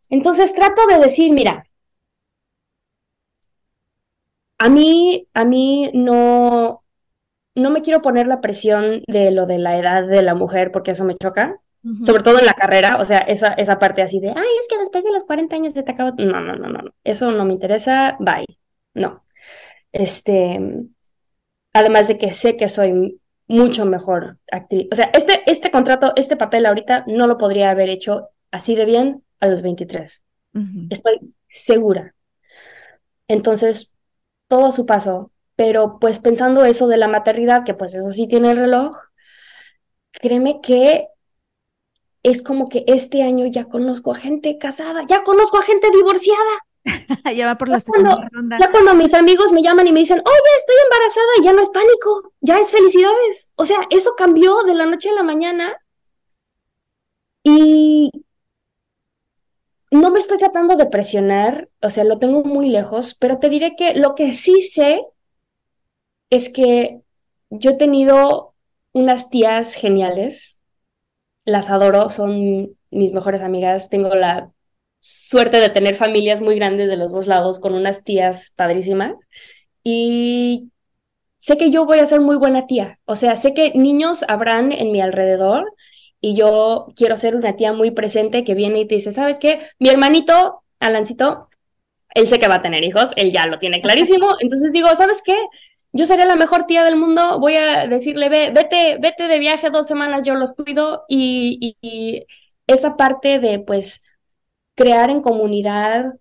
[0.10, 1.66] Entonces trato de decir, mira,
[4.58, 6.84] a mí, a mí no,
[7.56, 10.92] no me quiero poner la presión de lo de la edad de la mujer porque
[10.92, 12.04] eso me choca, uh -huh.
[12.06, 14.78] sobre todo en la carrera, o sea, esa, esa parte así de, ay, es que
[14.78, 17.54] después de los 40 años se te acaba, no, no, no, no, eso no me
[17.54, 18.46] interesa, bye,
[18.94, 19.24] no.
[19.92, 20.60] Este,
[21.74, 24.88] además de que sé que soy mucho mejor actriz.
[24.92, 28.86] O sea, este, este contrato, este papel ahorita no lo podría haber hecho así de
[28.86, 30.24] bien a los 23.
[30.54, 30.88] Uh -huh.
[30.90, 32.16] Estoy segura.
[33.28, 33.94] Entonces,
[34.48, 38.28] todo a su paso, pero pues pensando eso de la maternidad, que pues eso sí
[38.28, 38.98] tiene el reloj,
[40.12, 41.08] créeme que
[42.24, 46.66] es como que este año ya conozco a gente casada, ya conozco a gente divorciada.
[47.36, 48.58] ya va por la segunda cuando, ronda.
[48.60, 51.70] Ya cuando mis amigos me llaman y me dicen, oye, estoy embarazada, ya no es
[51.70, 53.52] pánico, ya es felicidades.
[53.56, 55.78] O sea, eso cambió de la noche a la mañana.
[57.44, 58.12] Y
[59.92, 63.76] no me estoy tratando de presionar, o sea, lo tengo muy lejos, pero te diré
[63.76, 65.02] que lo que sí sé
[66.30, 67.02] es que
[67.50, 68.54] yo he tenido
[68.94, 70.60] unas tías geniales,
[71.46, 74.52] las adoro, son mis mejores amigas, tengo la
[75.00, 79.16] suerte de tener familias muy grandes de los dos lados con unas tías padrísimas
[79.84, 80.72] y
[81.38, 84.72] sé que yo voy a ser muy buena tía, o sea, sé que niños habrán
[84.72, 85.66] en mi alrededor
[86.22, 89.60] y yo quiero ser una tía muy presente que viene y te dice, ¿sabes qué?
[89.80, 91.50] Mi hermanito Alancito,
[92.16, 95.22] él sé que va a tener hijos, él ya lo tiene clarísimo, entonces digo, ¿sabes
[95.24, 95.36] qué?
[95.92, 99.70] Yo seré la mejor tía del mundo, voy a decirle, Ve, vete, vete de viaje
[99.70, 102.26] dos semanas, yo los cuido y, y
[102.68, 104.04] esa parte de pues
[104.76, 106.14] crear en comunidad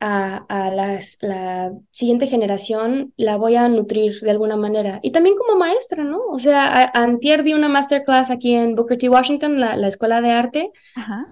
[0.00, 5.00] a, a las, la siguiente generación la voy a nutrir de alguna manera.
[5.02, 6.20] Y también como maestra, ¿no?
[6.30, 9.08] O sea, a, antier di una masterclass aquí en Booker T.
[9.08, 10.70] Washington, la, la escuela de arte.
[10.94, 11.26] Ajá.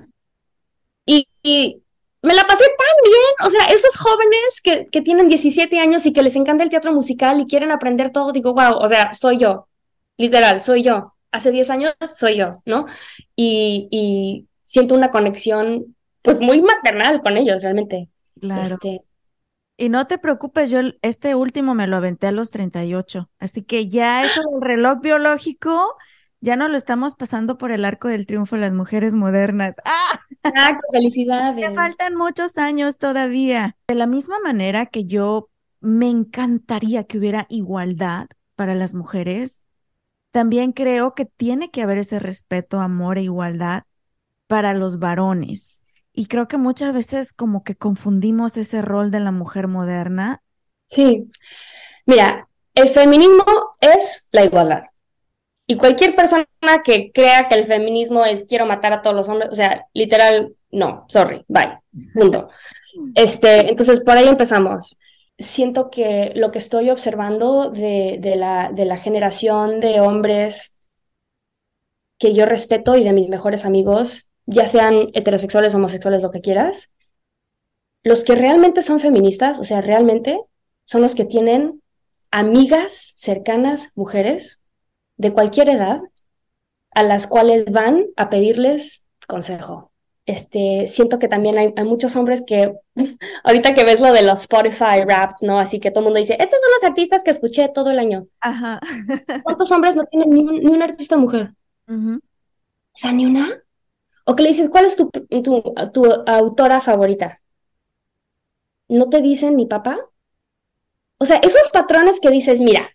[1.07, 1.83] Y, y,
[2.23, 3.47] me la pasé tan bien.
[3.47, 6.93] O sea, esos jóvenes que, que tienen 17 años y que les encanta el teatro
[6.93, 9.69] musical y quieren aprender todo, digo, wow, o sea, soy yo.
[10.17, 11.15] Literal, soy yo.
[11.33, 12.87] Hace 10 años soy yo, ¿no?
[13.37, 18.09] Y, y siento una conexión, pues muy maternal con ellos, realmente.
[18.45, 18.75] Claro.
[18.75, 19.05] Este,
[19.77, 23.89] Y no te preocupes, yo este último me lo aventé a los 38, así que
[23.89, 25.97] ya eso del reloj biológico
[26.41, 29.75] ya no lo estamos pasando por el arco del triunfo de las mujeres modernas.
[29.85, 30.21] ¡Ah!
[30.45, 31.69] exacto, felicidades.
[31.69, 33.77] Me faltan muchos años todavía.
[33.89, 35.49] De la misma manera que yo
[35.81, 38.27] me encantaría que hubiera igualdad
[38.57, 39.63] para las mujeres,
[40.33, 43.85] también creo que tiene que haber ese respeto, amor e igualdad
[44.47, 45.84] para los varones.
[46.15, 50.43] Y creo que muchas veces como que confundimos ese rol de la mujer moderna.
[50.87, 51.29] Sí.
[52.07, 53.45] Mira, el feminismo
[53.81, 54.85] es la igualdad.
[55.67, 56.47] Y cualquier persona
[56.85, 60.53] que crea que el feminismo es quiero matar a todos los hombres, o sea, literal,
[60.71, 61.79] no, sorry, bye,
[62.15, 62.49] punto.
[63.15, 64.97] Este, entonces, por ahí empezamos.
[65.39, 70.79] Siento que lo que estoy observando de, de la, de la generación de hombres
[72.19, 76.95] que yo respeto y de mis mejores amigos, ya sean heterosexuales, homosexuales, lo que quieras,
[78.03, 80.41] los que realmente son feministas, o sea, realmente
[80.85, 81.83] son los que tienen
[82.31, 84.63] amigas cercanas, mujeres,
[85.17, 86.01] de cualquier edad,
[86.91, 89.91] a las cuales van a pedirles consejo.
[90.27, 92.75] Este, siento que también hay, hay muchos hombres que,
[93.45, 95.59] ahorita que ves lo de los Spotify Wrapped, ¿no?
[95.59, 98.27] Así que todo el mundo dice, estos son los artistas que escuché todo el año.
[98.41, 98.81] Ajá.
[99.43, 101.53] ¿Cuántos hombres no tienen ni, un, ni una artista mujer?
[102.97, 103.64] O sea, ni una.
[104.25, 107.41] O que le dices, ¿cuál es tu, tu, tu autora favorita?
[108.89, 109.99] ¿No te dicen mi papá?
[111.19, 112.91] O sea, esos patrones que dices, mira,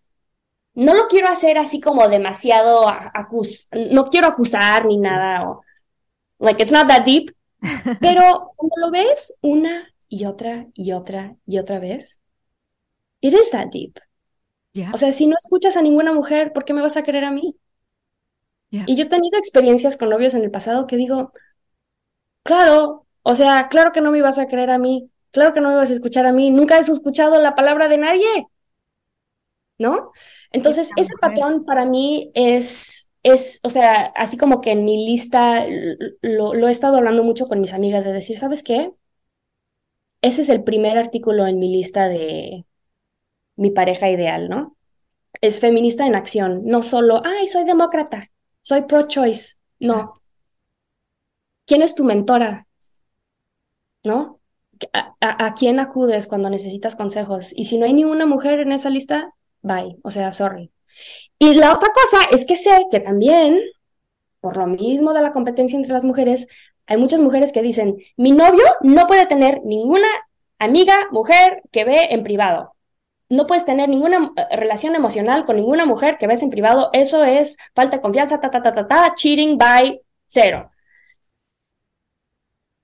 [0.76, 5.63] no lo quiero hacer así como demasiado acus, no quiero acusar ni nada, o
[6.39, 7.36] like it's not that deep,
[8.00, 12.20] pero cuando lo ves una y otra y otra y otra vez,
[13.22, 14.00] it is that deep.
[14.92, 17.32] O sea, si no escuchas a ninguna mujer, ¿por qué me vas a querer a
[17.32, 17.56] mí?
[18.86, 21.32] Y yo he tenido experiencias con novios en el pasado que digo,
[22.44, 25.70] claro, o sea, claro que no me ibas a creer a mí, claro que no
[25.70, 28.48] me ibas a escuchar a mí, nunca has escuchado la palabra de nadie,
[29.78, 30.12] ¿no?
[30.52, 35.66] Entonces, ese patrón para mí es, es, o sea, así como que en mi lista
[36.22, 38.92] lo, lo he estado hablando mucho con mis amigas de decir, ¿sabes qué?
[40.22, 42.66] Ese es el primer artículo en mi lista de
[43.58, 44.78] mi pareja ideal, ¿no?
[45.42, 48.22] Es feminista en acción, no solo, ay, soy demócrata,
[48.70, 50.14] soy pro-choice, no.
[51.66, 52.68] ¿Quién es tu mentora?
[54.04, 54.40] ¿No?
[54.94, 57.52] ¿A, a- a quién acudes cuando necesitas consejos?
[57.56, 60.72] Y si no hay ninguna mujer en esa lista, bye, o sea, sorry.
[61.40, 63.60] Y la otra cosa es que sé que también,
[64.42, 66.48] por lo mismo de la competencia entre las mujeres,
[66.88, 70.08] hay muchas mujeres que dicen, mi novio no puede tener ninguna
[70.60, 72.76] amiga mujer que ve en privado.
[73.30, 76.89] No puedes tener ninguna eh, relación emocional con ninguna mujer que ves en privado.
[76.94, 80.72] Eso es falta de confianza, ta, ta, ta, ta, ta, cheating by cero.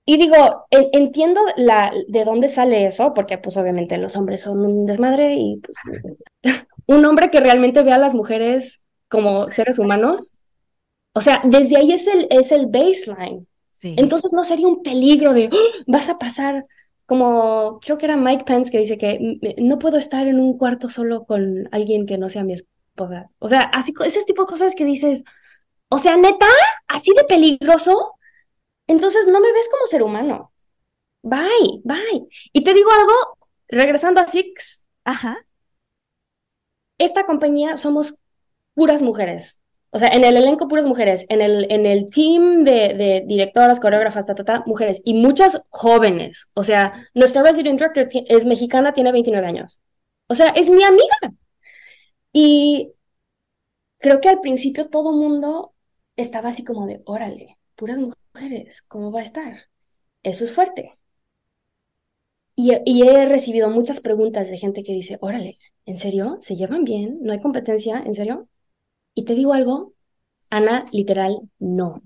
[0.04, 4.64] Y digo, en- entiendo la, de dónde sale eso, porque pues obviamente los hombres son
[4.64, 5.76] un desmadre y pues
[6.86, 10.36] un hombre que realmente ve a las mujeres como seres humanos,
[11.14, 13.46] o sea, desde ahí es el, es el baseline.
[13.72, 13.94] Sí.
[13.98, 15.56] Entonces no sería un peligro de "¡Ah!
[15.86, 16.64] vas a pasar
[17.06, 20.58] como creo que era Mike Pence que dice que "Mm, no puedo estar en un
[20.58, 23.30] cuarto solo con alguien que no sea mi esposa.
[23.38, 25.24] O sea, así ese tipo de cosas que dices,
[25.90, 26.46] o sea, neta,
[26.88, 28.14] así de peligroso.
[28.88, 30.52] Entonces no me ves como ser humano.
[31.22, 32.26] Bye, bye.
[32.52, 33.38] Y te digo algo,
[33.68, 35.38] regresando a Six, Ajá.
[36.98, 38.18] esta compañía somos
[38.74, 39.58] puras mujeres.
[39.90, 43.80] O sea, en el elenco puras mujeres, en el, en el team de, de directoras,
[43.80, 46.50] coreógrafas, ta, ta, ta, mujeres, y muchas jóvenes.
[46.54, 49.80] O sea, nuestra resident director es mexicana, tiene 29 años.
[50.28, 51.16] O sea, es mi amiga.
[52.32, 52.92] Y
[53.98, 55.74] creo que al principio todo mundo
[56.16, 59.68] estaba así como de, órale, puras mujeres, ¿cómo va a estar?
[60.22, 60.98] Eso es fuerte.
[62.54, 66.38] Y he recibido muchas preguntas de gente que dice, órale, ¿en serio?
[66.42, 67.18] ¿Se llevan bien?
[67.22, 68.02] ¿No hay competencia?
[68.04, 68.48] ¿En serio?
[69.16, 69.94] Y te digo algo,
[70.50, 72.02] Ana, literal, no.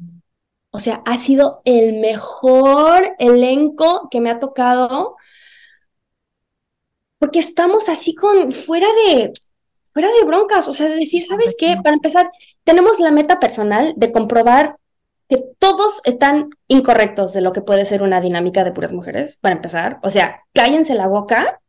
[0.71, 5.17] O sea, ha sido el mejor elenco que me ha tocado
[7.19, 9.33] porque estamos así con fuera de
[9.93, 11.77] fuera de broncas, o sea, de decir, ¿sabes qué?
[11.83, 12.31] Para empezar,
[12.63, 14.77] tenemos la meta personal de comprobar
[15.29, 19.57] que todos están incorrectos de lo que puede ser una dinámica de puras mujeres, para
[19.57, 19.99] empezar.
[20.05, 21.61] O sea, cállense la boca,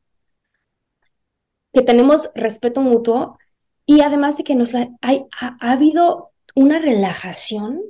[1.73, 3.39] que tenemos respeto mutuo
[3.86, 7.82] y además de que nos hay, ha habido una relajación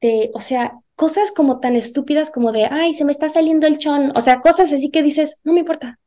[0.00, 3.78] de, o sea, cosas como tan estúpidas como de, ay, se me está saliendo el
[3.78, 5.98] chon, o sea, cosas así que dices, no me importa,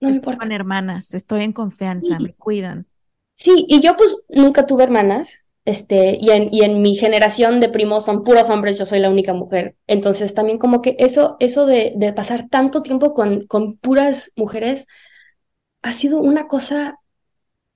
[0.00, 0.46] no me importa.
[0.50, 2.86] hermanas, estoy en confianza, me cuidan.
[3.34, 7.68] Sí, y yo pues nunca tuve hermanas, este, y en, y en mi generación de
[7.68, 9.76] primos son puros hombres, yo soy la única mujer.
[9.86, 14.86] Entonces también como que eso, eso de, de pasar tanto tiempo con, con puras mujeres
[15.82, 16.98] ha sido una cosa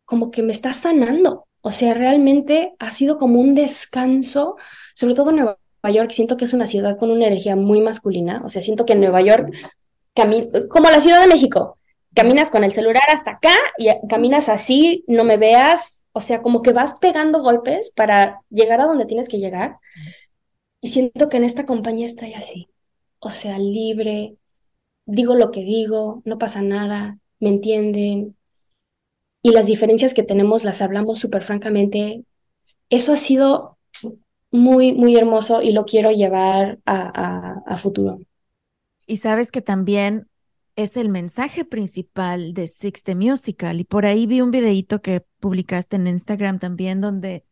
[0.04, 1.46] como que me está sanando.
[1.60, 4.56] O sea, realmente ha sido como un descanso,
[4.94, 5.58] sobre todo en Nueva
[5.92, 8.40] York, siento que es una ciudad con una energía muy masculina.
[8.44, 9.52] O sea, siento que en Nueva York,
[10.70, 11.78] como la Ciudad de México,
[12.14, 16.62] caminas con el celular hasta acá y caminas así, no me veas, o sea, como
[16.62, 19.78] que vas pegando golpes para llegar a donde tienes que llegar.
[20.80, 22.68] Y siento que en esta compañía estoy así,
[23.18, 24.36] o sea, libre,
[25.04, 28.36] digo lo que digo, no pasa nada, me entienden.
[29.42, 32.24] Y las diferencias que tenemos las hablamos súper francamente.
[32.88, 33.78] Eso ha sido
[34.50, 38.20] muy, muy hermoso y lo quiero llevar a, futuro.
[39.06, 40.28] Y sabes que también
[40.74, 43.80] es el mensaje principal de Six the Musical.
[43.80, 47.44] Y por ahí vi un videito que publicaste en Instagram también donde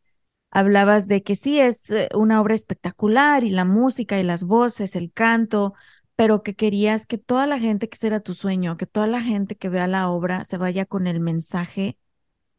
[0.51, 4.97] hablabas de que sí es eh, una obra espectacular y la música y las voces,
[4.97, 5.75] el canto,
[6.17, 9.57] pero que querías que toda la gente que será tu sueño, que toda la gente
[9.57, 11.99] que vea la obra se vaya con el mensaje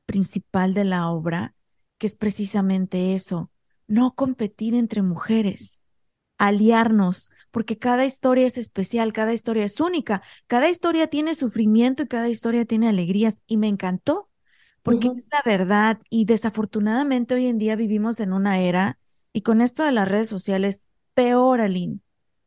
[0.05, 1.55] principal de la obra,
[1.97, 3.51] que es precisamente eso,
[3.87, 5.81] no competir entre mujeres,
[6.37, 12.07] aliarnos, porque cada historia es especial, cada historia es única, cada historia tiene sufrimiento y
[12.07, 14.27] cada historia tiene alegrías y me encantó,
[14.83, 18.99] porque es la verdad y desafortunadamente hoy en día vivimos en una era
[19.33, 22.01] y con esto de las redes sociales, peor, Aline,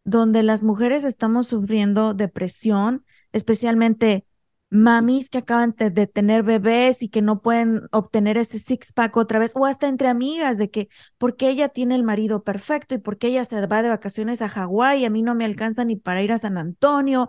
[0.08, 4.24] donde las mujeres estamos sufriendo depresión, especialmente
[4.70, 9.38] mamis que acaban de, tener bebés y que no pueden obtener ese six pack otra
[9.38, 10.88] vez, o hasta entre amigas de que
[11.18, 15.04] porque ella tiene el marido perfecto y porque ella se va de vacaciones a Hawái,
[15.04, 17.28] a mí no me alcanza ni para ir a San Antonio.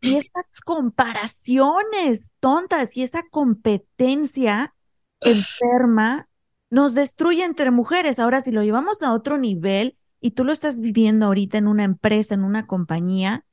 [0.00, 4.74] Y estas comparaciones tontas y esa competencia
[5.20, 6.28] enferma
[6.70, 8.18] nos destruye entre mujeres.
[8.18, 11.84] Ahora, si lo llevamos a otro nivel y tú lo estás viviendo ahorita en una
[11.84, 13.44] empresa, en una compañía,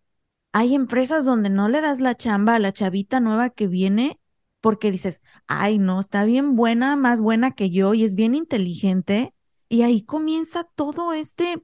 [0.51, 4.19] hay empresas donde no le das la chamba a la chavita nueva que viene
[4.59, 9.33] porque dices, ay, no, está bien buena, más buena que yo y es bien inteligente.
[9.69, 11.63] Y ahí comienza todo este,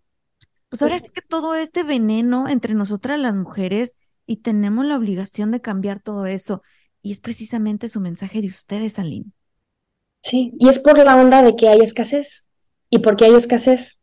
[0.70, 3.96] pues ahora sí que todo este veneno entre nosotras las mujeres
[4.26, 6.62] y tenemos la obligación de cambiar todo eso.
[7.02, 9.32] Y es precisamente su mensaje de ustedes, Aline.
[10.22, 12.48] Sí, y es por la onda de que hay escasez.
[12.90, 14.00] ¿Y por qué hay escasez?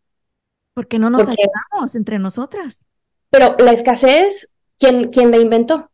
[0.75, 2.85] Porque no nos ayudamos entre nosotras.
[3.31, 5.91] Pero la escasez ¿Quién, quién la inventó?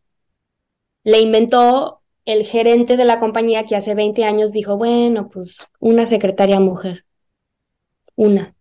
[1.03, 6.07] Le inventó el gerente de la compañía que hace 20 años dijo, bueno, pues una
[6.07, 7.05] secretaria mujer.
[8.14, 8.55] Una.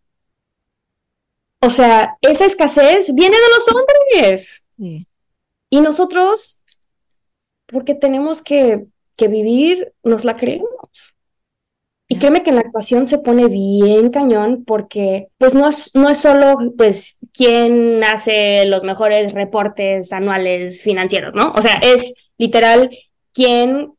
[1.61, 4.65] O sea, esa escasez viene de los hombres.
[5.69, 6.61] Y nosotros,
[7.67, 10.69] porque tenemos que, que vivir, nos la creemos.
[12.07, 16.09] Y créeme que en la actuación se pone bien cañón porque pues no es, no
[16.09, 21.51] es solo pues quién hace los mejores reportes anuales financieros, ¿no?
[21.55, 22.91] O sea, es literal
[23.33, 23.95] quién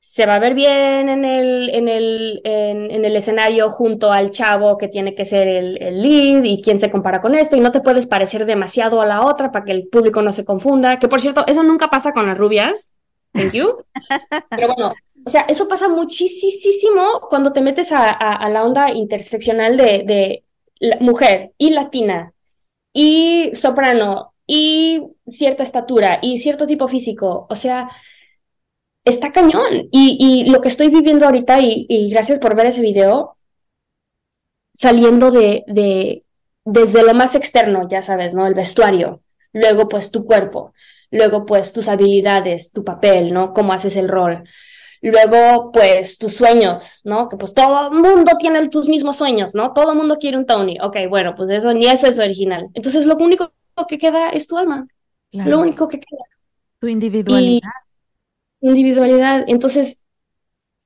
[0.00, 4.78] se va a ver bien en el, en el, en, el escenario junto al chavo
[4.78, 7.56] que tiene que ser el, el, lead y quién se compara con esto.
[7.56, 10.44] Y no te puedes parecer demasiado a la otra para que el público no se
[10.44, 12.96] confunda, que por cierto, eso nunca pasa con las rubias,
[13.32, 13.76] thank you,
[14.50, 20.44] pero bueno, o sea, eso pasa muchísimo cuando te metes a, la onda interseccional de,
[21.00, 22.32] mujer y latina
[22.92, 27.46] y soprano y cierta estatura y cierto tipo físico.
[27.50, 27.90] O sea,
[29.04, 29.88] está cañón.
[29.92, 33.36] Y, lo que estoy viviendo ahorita, y, gracias por ver ese video,
[34.74, 36.24] saliendo de, de,
[36.64, 38.46] desde lo más externo, ya sabes, ¿no?
[38.46, 40.72] El vestuario, luego pues tu cuerpo,
[41.10, 43.52] luego pues tus habilidades, tu papel, ¿no?
[43.52, 44.44] Cómo haces el rol.
[45.02, 47.28] Luego, pues tus sueños, ¿no?
[47.28, 49.72] Que pues todo el mundo tiene tus mismos sueños, ¿no?
[49.72, 50.78] Todo el mundo quiere un Tony.
[50.82, 52.68] Ok, bueno, pues eso ni es eso original.
[52.74, 53.52] Entonces, lo único
[53.88, 54.84] que queda es tu alma.
[55.32, 56.24] Lo único que queda.
[56.80, 57.70] Tu individualidad.
[58.60, 59.44] individualidad.
[59.46, 60.04] Entonces,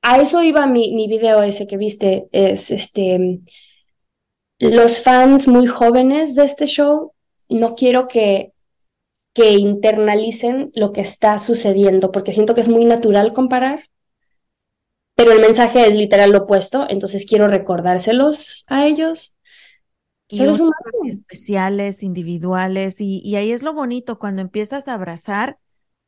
[0.02, 3.40] a eso iba mi, mi video ese que viste, es este,
[4.58, 7.12] los fans muy jóvenes de este show,
[7.48, 8.52] no quiero que,
[9.32, 13.84] que internalicen lo que está sucediendo, porque siento que es muy natural comparar,
[15.14, 19.36] pero el mensaje es literal lo opuesto, entonces quiero recordárselos a ellos.
[20.28, 20.60] Seres
[21.06, 25.58] especiales, individuales, y, y ahí es lo bonito cuando empiezas a abrazar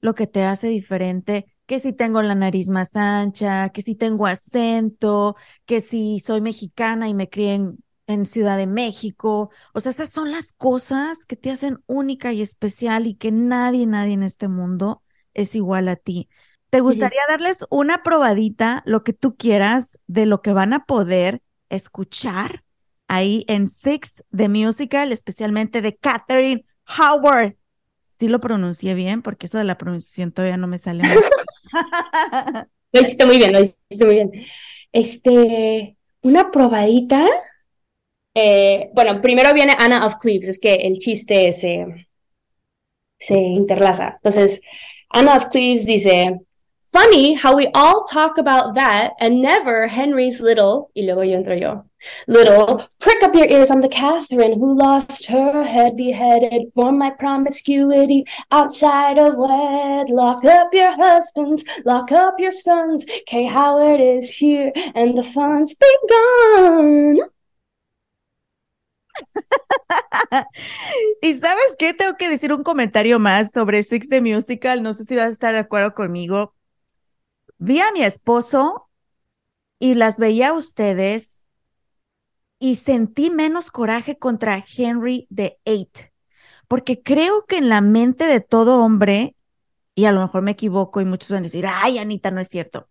[0.00, 4.26] lo que te hace diferente que si tengo la nariz más ancha, que si tengo
[4.26, 5.36] acento,
[5.66, 7.78] que si soy mexicana y me crié en,
[8.26, 9.50] Ciudad de México.
[9.74, 13.84] O sea, esas son las cosas que te hacen única y especial y que nadie,
[13.84, 15.02] nadie en este mundo
[15.34, 16.28] es igual a ti.
[16.70, 21.42] ¿Te gustaría darles una probadita, lo que tú quieras, de lo que van a poder
[21.68, 22.64] escuchar
[23.08, 26.64] ahí en Six The Musical, especialmente de Catherine
[26.98, 27.56] Howard?
[28.18, 31.04] Sí lo pronuncié bien, porque eso de la pronunciación todavía no me sale.
[32.92, 34.32] lo hiciste muy bien, lo hiciste muy bien.
[34.92, 37.26] Este, una probadita.
[38.34, 42.08] Eh, bueno, primero viene Anna of Cleves, es que el chiste se,
[43.18, 44.14] se interlaza.
[44.16, 44.60] Entonces,
[45.10, 46.40] Anna of Cleves dice,
[46.96, 51.54] Funny how we all talk about that and never Henry's little, y luego yo entro
[51.54, 51.84] yo.
[52.26, 57.10] Little, prick up your ears, I'm the Catherine who lost her head beheaded for my
[57.10, 60.08] promiscuity outside of wed.
[60.08, 63.04] Lock up your husbands, lock up your sons.
[63.26, 67.18] Kay Howard is here and the fun's begun.
[71.20, 75.04] y sabes qué, tengo que decir un comentario más sobre Six the Musical, no sé
[75.04, 76.55] si vas a estar de acuerdo conmigo.
[77.58, 78.88] Vi a mi esposo
[79.78, 81.44] y las veía a ustedes
[82.58, 85.98] y sentí menos coraje contra Henry the Eight,
[86.68, 89.36] porque creo que en la mente de todo hombre,
[89.94, 92.48] y a lo mejor me equivoco y muchos van a decir, ay, Anita, no es
[92.48, 92.88] cierto.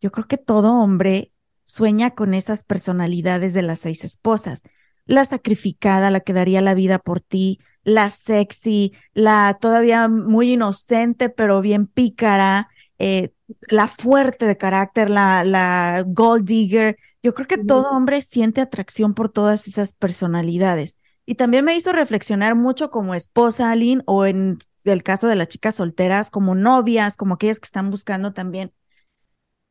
[0.00, 1.32] Yo creo que todo hombre
[1.64, 4.62] sueña con esas personalidades de las seis esposas.
[5.04, 11.30] La sacrificada, la que daría la vida por ti, la sexy, la todavía muy inocente,
[11.30, 12.68] pero bien pícara,
[12.98, 13.32] eh,
[13.68, 19.14] la fuerte de carácter, la, la gold digger, yo creo que todo hombre siente atracción
[19.14, 20.96] por todas esas personalidades.
[21.26, 25.48] Y también me hizo reflexionar mucho como esposa, Aline, o en el caso de las
[25.48, 28.72] chicas solteras, como novias, como aquellas que están buscando también.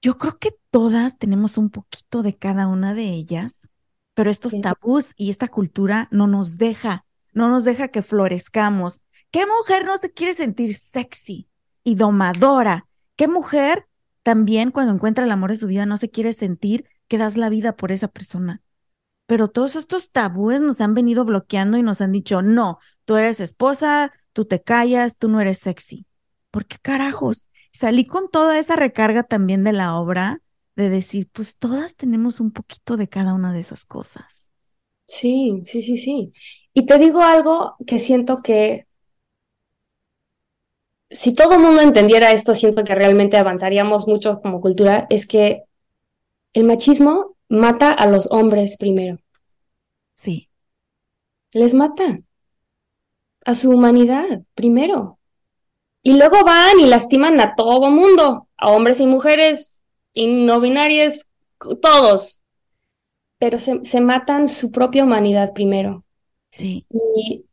[0.01, 3.69] Yo creo que todas tenemos un poquito de cada una de ellas,
[4.13, 9.01] pero estos tabús y esta cultura no nos deja, no nos deja que florezcamos.
[9.31, 11.49] ¿Qué mujer no se quiere sentir sexy
[11.83, 12.87] y domadora?
[13.17, 13.85] ¿Qué mujer
[14.23, 17.49] también cuando encuentra el amor de su vida no se quiere sentir que das la
[17.49, 18.61] vida por esa persona.
[19.25, 23.39] Pero todos estos tabúes nos han venido bloqueando y nos han dicho, no, tú eres
[23.39, 26.05] esposa, tú te callas, tú no eres sexy.
[26.51, 27.47] ¿Por qué carajos?
[27.71, 30.41] Salí con toda esa recarga también de la obra
[30.75, 34.49] de decir, pues todas tenemos un poquito de cada una de esas cosas.
[35.07, 36.33] Sí, sí, sí, sí.
[36.73, 38.86] Y te digo algo que siento que
[41.09, 45.63] si todo el mundo entendiera esto, siento que realmente avanzaríamos mucho como cultura, es que
[46.53, 49.19] el machismo mata a los hombres primero.
[50.15, 50.49] Sí.
[51.51, 52.15] Les mata
[53.45, 55.19] a su humanidad primero.
[56.03, 59.81] Y luego van y lastiman a todo mundo, a hombres y mujeres,
[60.13, 61.27] y no binarias,
[61.81, 62.41] todos.
[63.39, 66.03] Pero se, se matan su propia humanidad primero.
[66.51, 66.85] Sí.
[66.89, 67.45] Y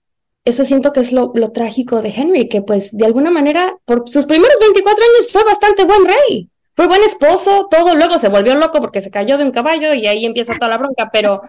[0.44, 4.08] eso siento que es lo, lo, trágico de Henry, que pues de alguna manera por
[4.08, 8.54] sus primeros 24 años fue bastante buen rey fue buen esposo, todo, luego se volvió
[8.56, 11.42] loco porque se cayó de un caballo y ahí empieza toda la bronca, pero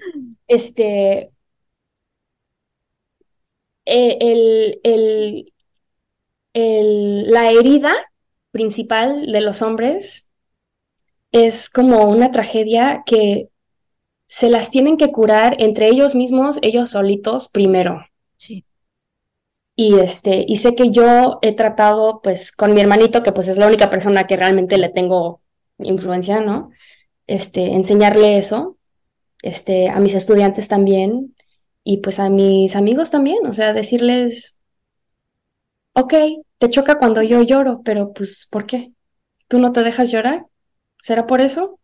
[0.46, 1.32] este,
[3.84, 5.52] eh, el, el,
[6.52, 7.92] el, la herida
[8.52, 10.28] principal de los hombres
[11.32, 13.50] es como una tragedia que
[14.28, 18.04] se las tienen que curar entre ellos mismos, ellos solitos primero.
[18.38, 18.64] Sí.
[19.76, 23.58] Y, este, y sé que yo he tratado pues con mi hermanito, que pues es
[23.58, 25.40] la única persona que realmente le tengo
[25.78, 26.70] influencia, ¿no?
[27.26, 28.78] Este, enseñarle eso,
[29.42, 31.36] este, a mis estudiantes también
[31.84, 34.58] y pues a mis amigos también, o sea, decirles,
[35.94, 36.14] ok,
[36.58, 38.92] te choca cuando yo lloro, pero pues, ¿por qué?
[39.48, 40.46] ¿Tú no te dejas llorar?
[41.02, 41.78] ¿Será por eso?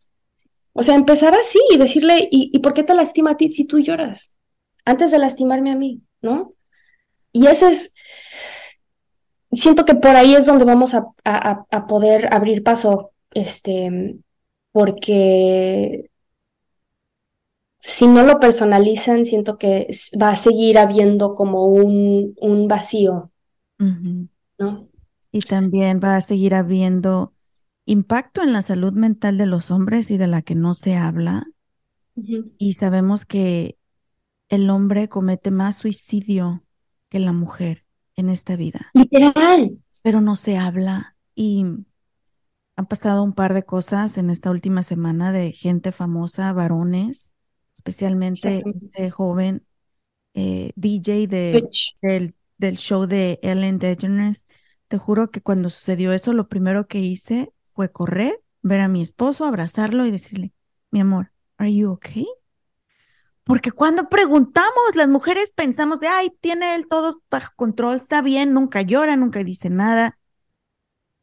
[0.72, 3.66] O sea, empezar así y decirle, ¿y, ¿y por qué te lastima a ti si
[3.66, 4.36] tú lloras?
[4.84, 6.48] Antes de lastimarme a mí, ¿no?
[7.30, 7.94] Y ese es,
[9.52, 14.16] siento que por ahí es donde vamos a, a, poder abrir paso, este,
[14.72, 16.10] porque
[17.78, 19.88] si no lo personalizan, siento que
[20.20, 23.30] va a seguir habiendo como un, un vacío,
[23.78, 24.88] ¿no?
[25.30, 27.34] Y también va a seguir habiendo
[27.84, 31.46] impacto en la salud mental de los hombres y de la que no se habla,
[32.58, 33.76] Y sabemos que
[34.48, 36.64] el hombre comete más suicidio
[37.08, 37.84] que la mujer
[38.16, 38.90] en esta vida.
[38.94, 39.70] Literal.
[40.02, 41.64] Pero no se habla y
[42.76, 47.32] han pasado un par de cosas en esta última semana de gente famosa, varones,
[47.74, 49.64] especialmente este joven
[50.34, 51.68] eh, DJ de,
[52.02, 54.46] del, del, show de Ellen DeGeneres.
[54.88, 59.02] Te juro que cuando sucedió eso, lo primero que hice fue correr, ver a mi
[59.02, 60.52] esposo, abrazarlo y decirle,
[60.90, 62.26] mi amor, ¿are you okay?
[63.44, 68.54] Porque cuando preguntamos, las mujeres pensamos de, ay, tiene él todo bajo control, está bien,
[68.54, 70.18] nunca llora, nunca dice nada.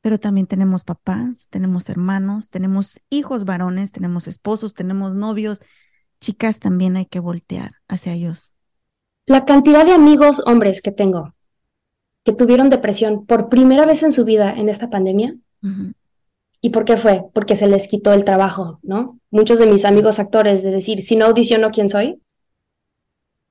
[0.02, 5.62] Pero también tenemos papás, tenemos hermanos, tenemos hijos varones, tenemos esposos, tenemos novios.
[6.20, 8.56] Chicas, también hay que voltear hacia ellos.
[9.26, 11.34] La cantidad de amigos hombres que tengo
[12.24, 15.36] que tuvieron depresión por primera vez en su vida en esta pandemia.
[16.62, 17.24] ¿Y por qué fue?
[17.34, 19.20] Porque se les quitó el trabajo, ¿no?
[19.32, 22.22] Muchos de mis amigos actores de decir, si no audiciono, ¿quién soy?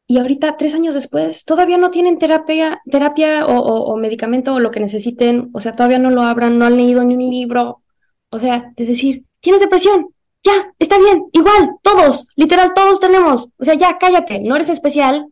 [0.07, 4.81] Y ahorita, tres años después, todavía no tienen terapia, terapia o, medicamento o lo que
[4.81, 7.83] necesiten, o sea, todavía no lo abran, no han leído ni un libro.
[8.31, 10.09] O sea, de decir, tienes depresión,
[10.43, 13.53] ya, está bien, igual, todos, literal, todos tenemos.
[13.59, 15.27] O sea, ya, cállate, no eres especial,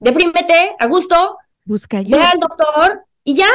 [0.00, 2.18] deprímete, a gusto, Busca ayuda.
[2.18, 3.48] ve al doctor y ya,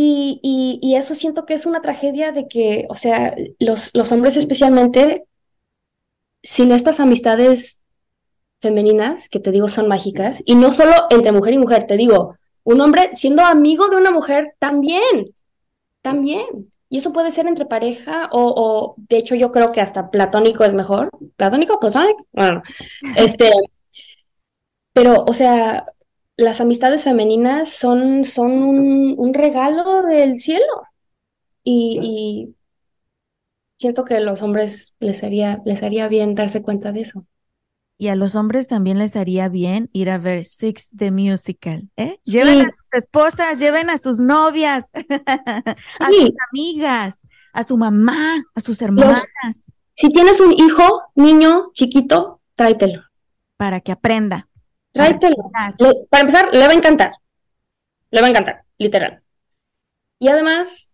[0.00, 5.24] y, eso siento que es una tragedia de que, o sea, los, hombres especialmente,
[6.42, 7.82] sin estas amistades
[8.60, 12.36] femeninas, que te digo son mágicas, y no solo entre mujer y mujer, te digo,
[12.64, 15.34] un hombre siendo amigo de una mujer también,
[16.02, 16.46] también.
[16.90, 20.74] Y eso puede ser entre pareja o, de hecho yo creo que hasta platónico es
[20.74, 21.10] mejor.
[21.36, 21.78] ¿Platónico?
[21.78, 22.26] ¿Platónico?
[22.32, 22.62] Bueno,
[23.16, 23.52] este,
[24.94, 25.86] pero, o sea,
[26.38, 30.64] las amistades femeninas son, son un, regalo del cielo
[31.64, 32.54] y,
[33.76, 37.26] siento que a los hombres les haría, les haría bien darse cuenta de eso.
[37.98, 42.20] Y a los hombres también les haría bien ir a ver Six the Musical, ¿eh?
[42.24, 44.86] Lleven a sus esposas, lleven a sus novias,
[45.26, 47.20] a sus amigas,
[47.52, 49.24] a su mamá, a sus hermanas.
[49.96, 53.02] si tienes un hijo, niño, chiquito, tráetelo.
[53.56, 54.47] Para que aprenda.
[54.92, 55.36] Tráetelo.
[56.10, 57.12] para empezar, le va a encantar.
[58.10, 59.22] Le va a encantar, literal.
[60.18, 60.92] Y además,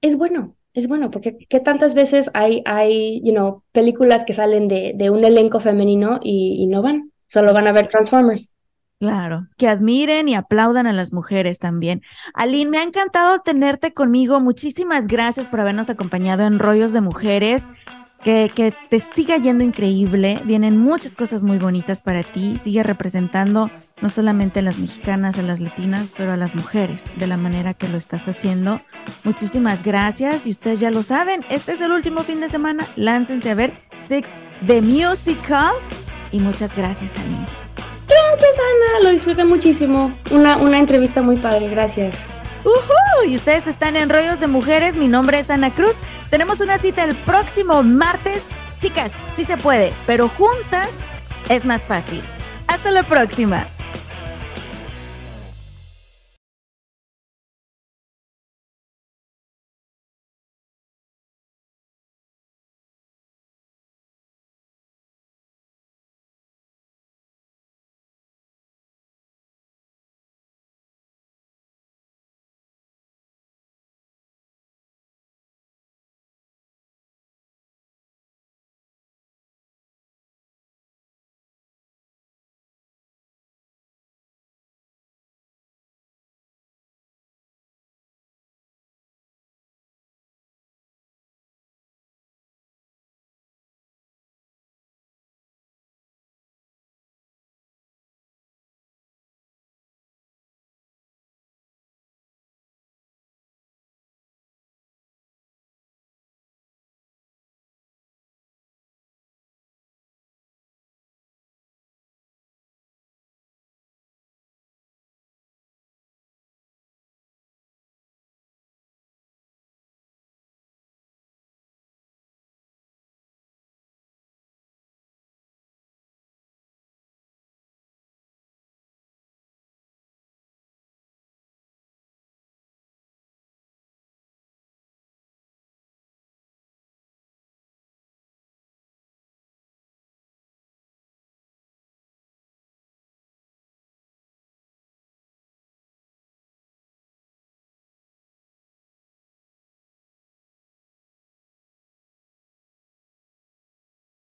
[0.00, 4.68] es bueno, es bueno, porque ¿qué tantas veces hay, hay you know, películas que salen
[4.68, 7.12] de, de un elenco femenino y, no van?
[7.26, 8.50] Solo van a ver Transformers.
[8.98, 12.02] Claro, que admiren y aplaudan a las mujeres también.
[12.34, 14.40] Aline, me ha encantado tenerte conmigo.
[14.40, 17.64] Muchísimas gracias por habernos acompañado en Rollos de Mujeres
[18.22, 20.40] que, te siga yendo increíble.
[20.44, 22.58] Vienen muchas cosas muy bonitas para ti.
[22.62, 23.70] Sigue representando
[24.00, 27.74] no solamente a las mexicanas, a las latinas, pero a las mujeres de la manera
[27.74, 28.76] que lo estás haciendo.
[29.24, 30.46] Muchísimas gracias.
[30.46, 32.86] Y ustedes ya lo saben, este es el último fin de semana.
[32.96, 33.72] Láncense a ver
[34.08, 34.30] Six
[34.66, 35.72] The Musical.
[36.30, 37.46] Y muchas gracias, Ana.
[38.08, 39.04] Gracias, Ana.
[39.04, 40.10] Lo disfruté muchísimo.
[40.30, 41.68] Una, una entrevista muy padre.
[41.68, 42.26] Gracias.
[42.64, 44.96] Uh Y ustedes están en Rollos de Mujeres.
[44.96, 45.94] Mi nombre es Ana Cruz.
[46.30, 48.42] Tenemos una cita el próximo martes.
[48.78, 50.90] Chicas, sí se puede, pero juntas
[51.48, 52.22] es más fácil.
[52.66, 53.64] Hasta la próxima.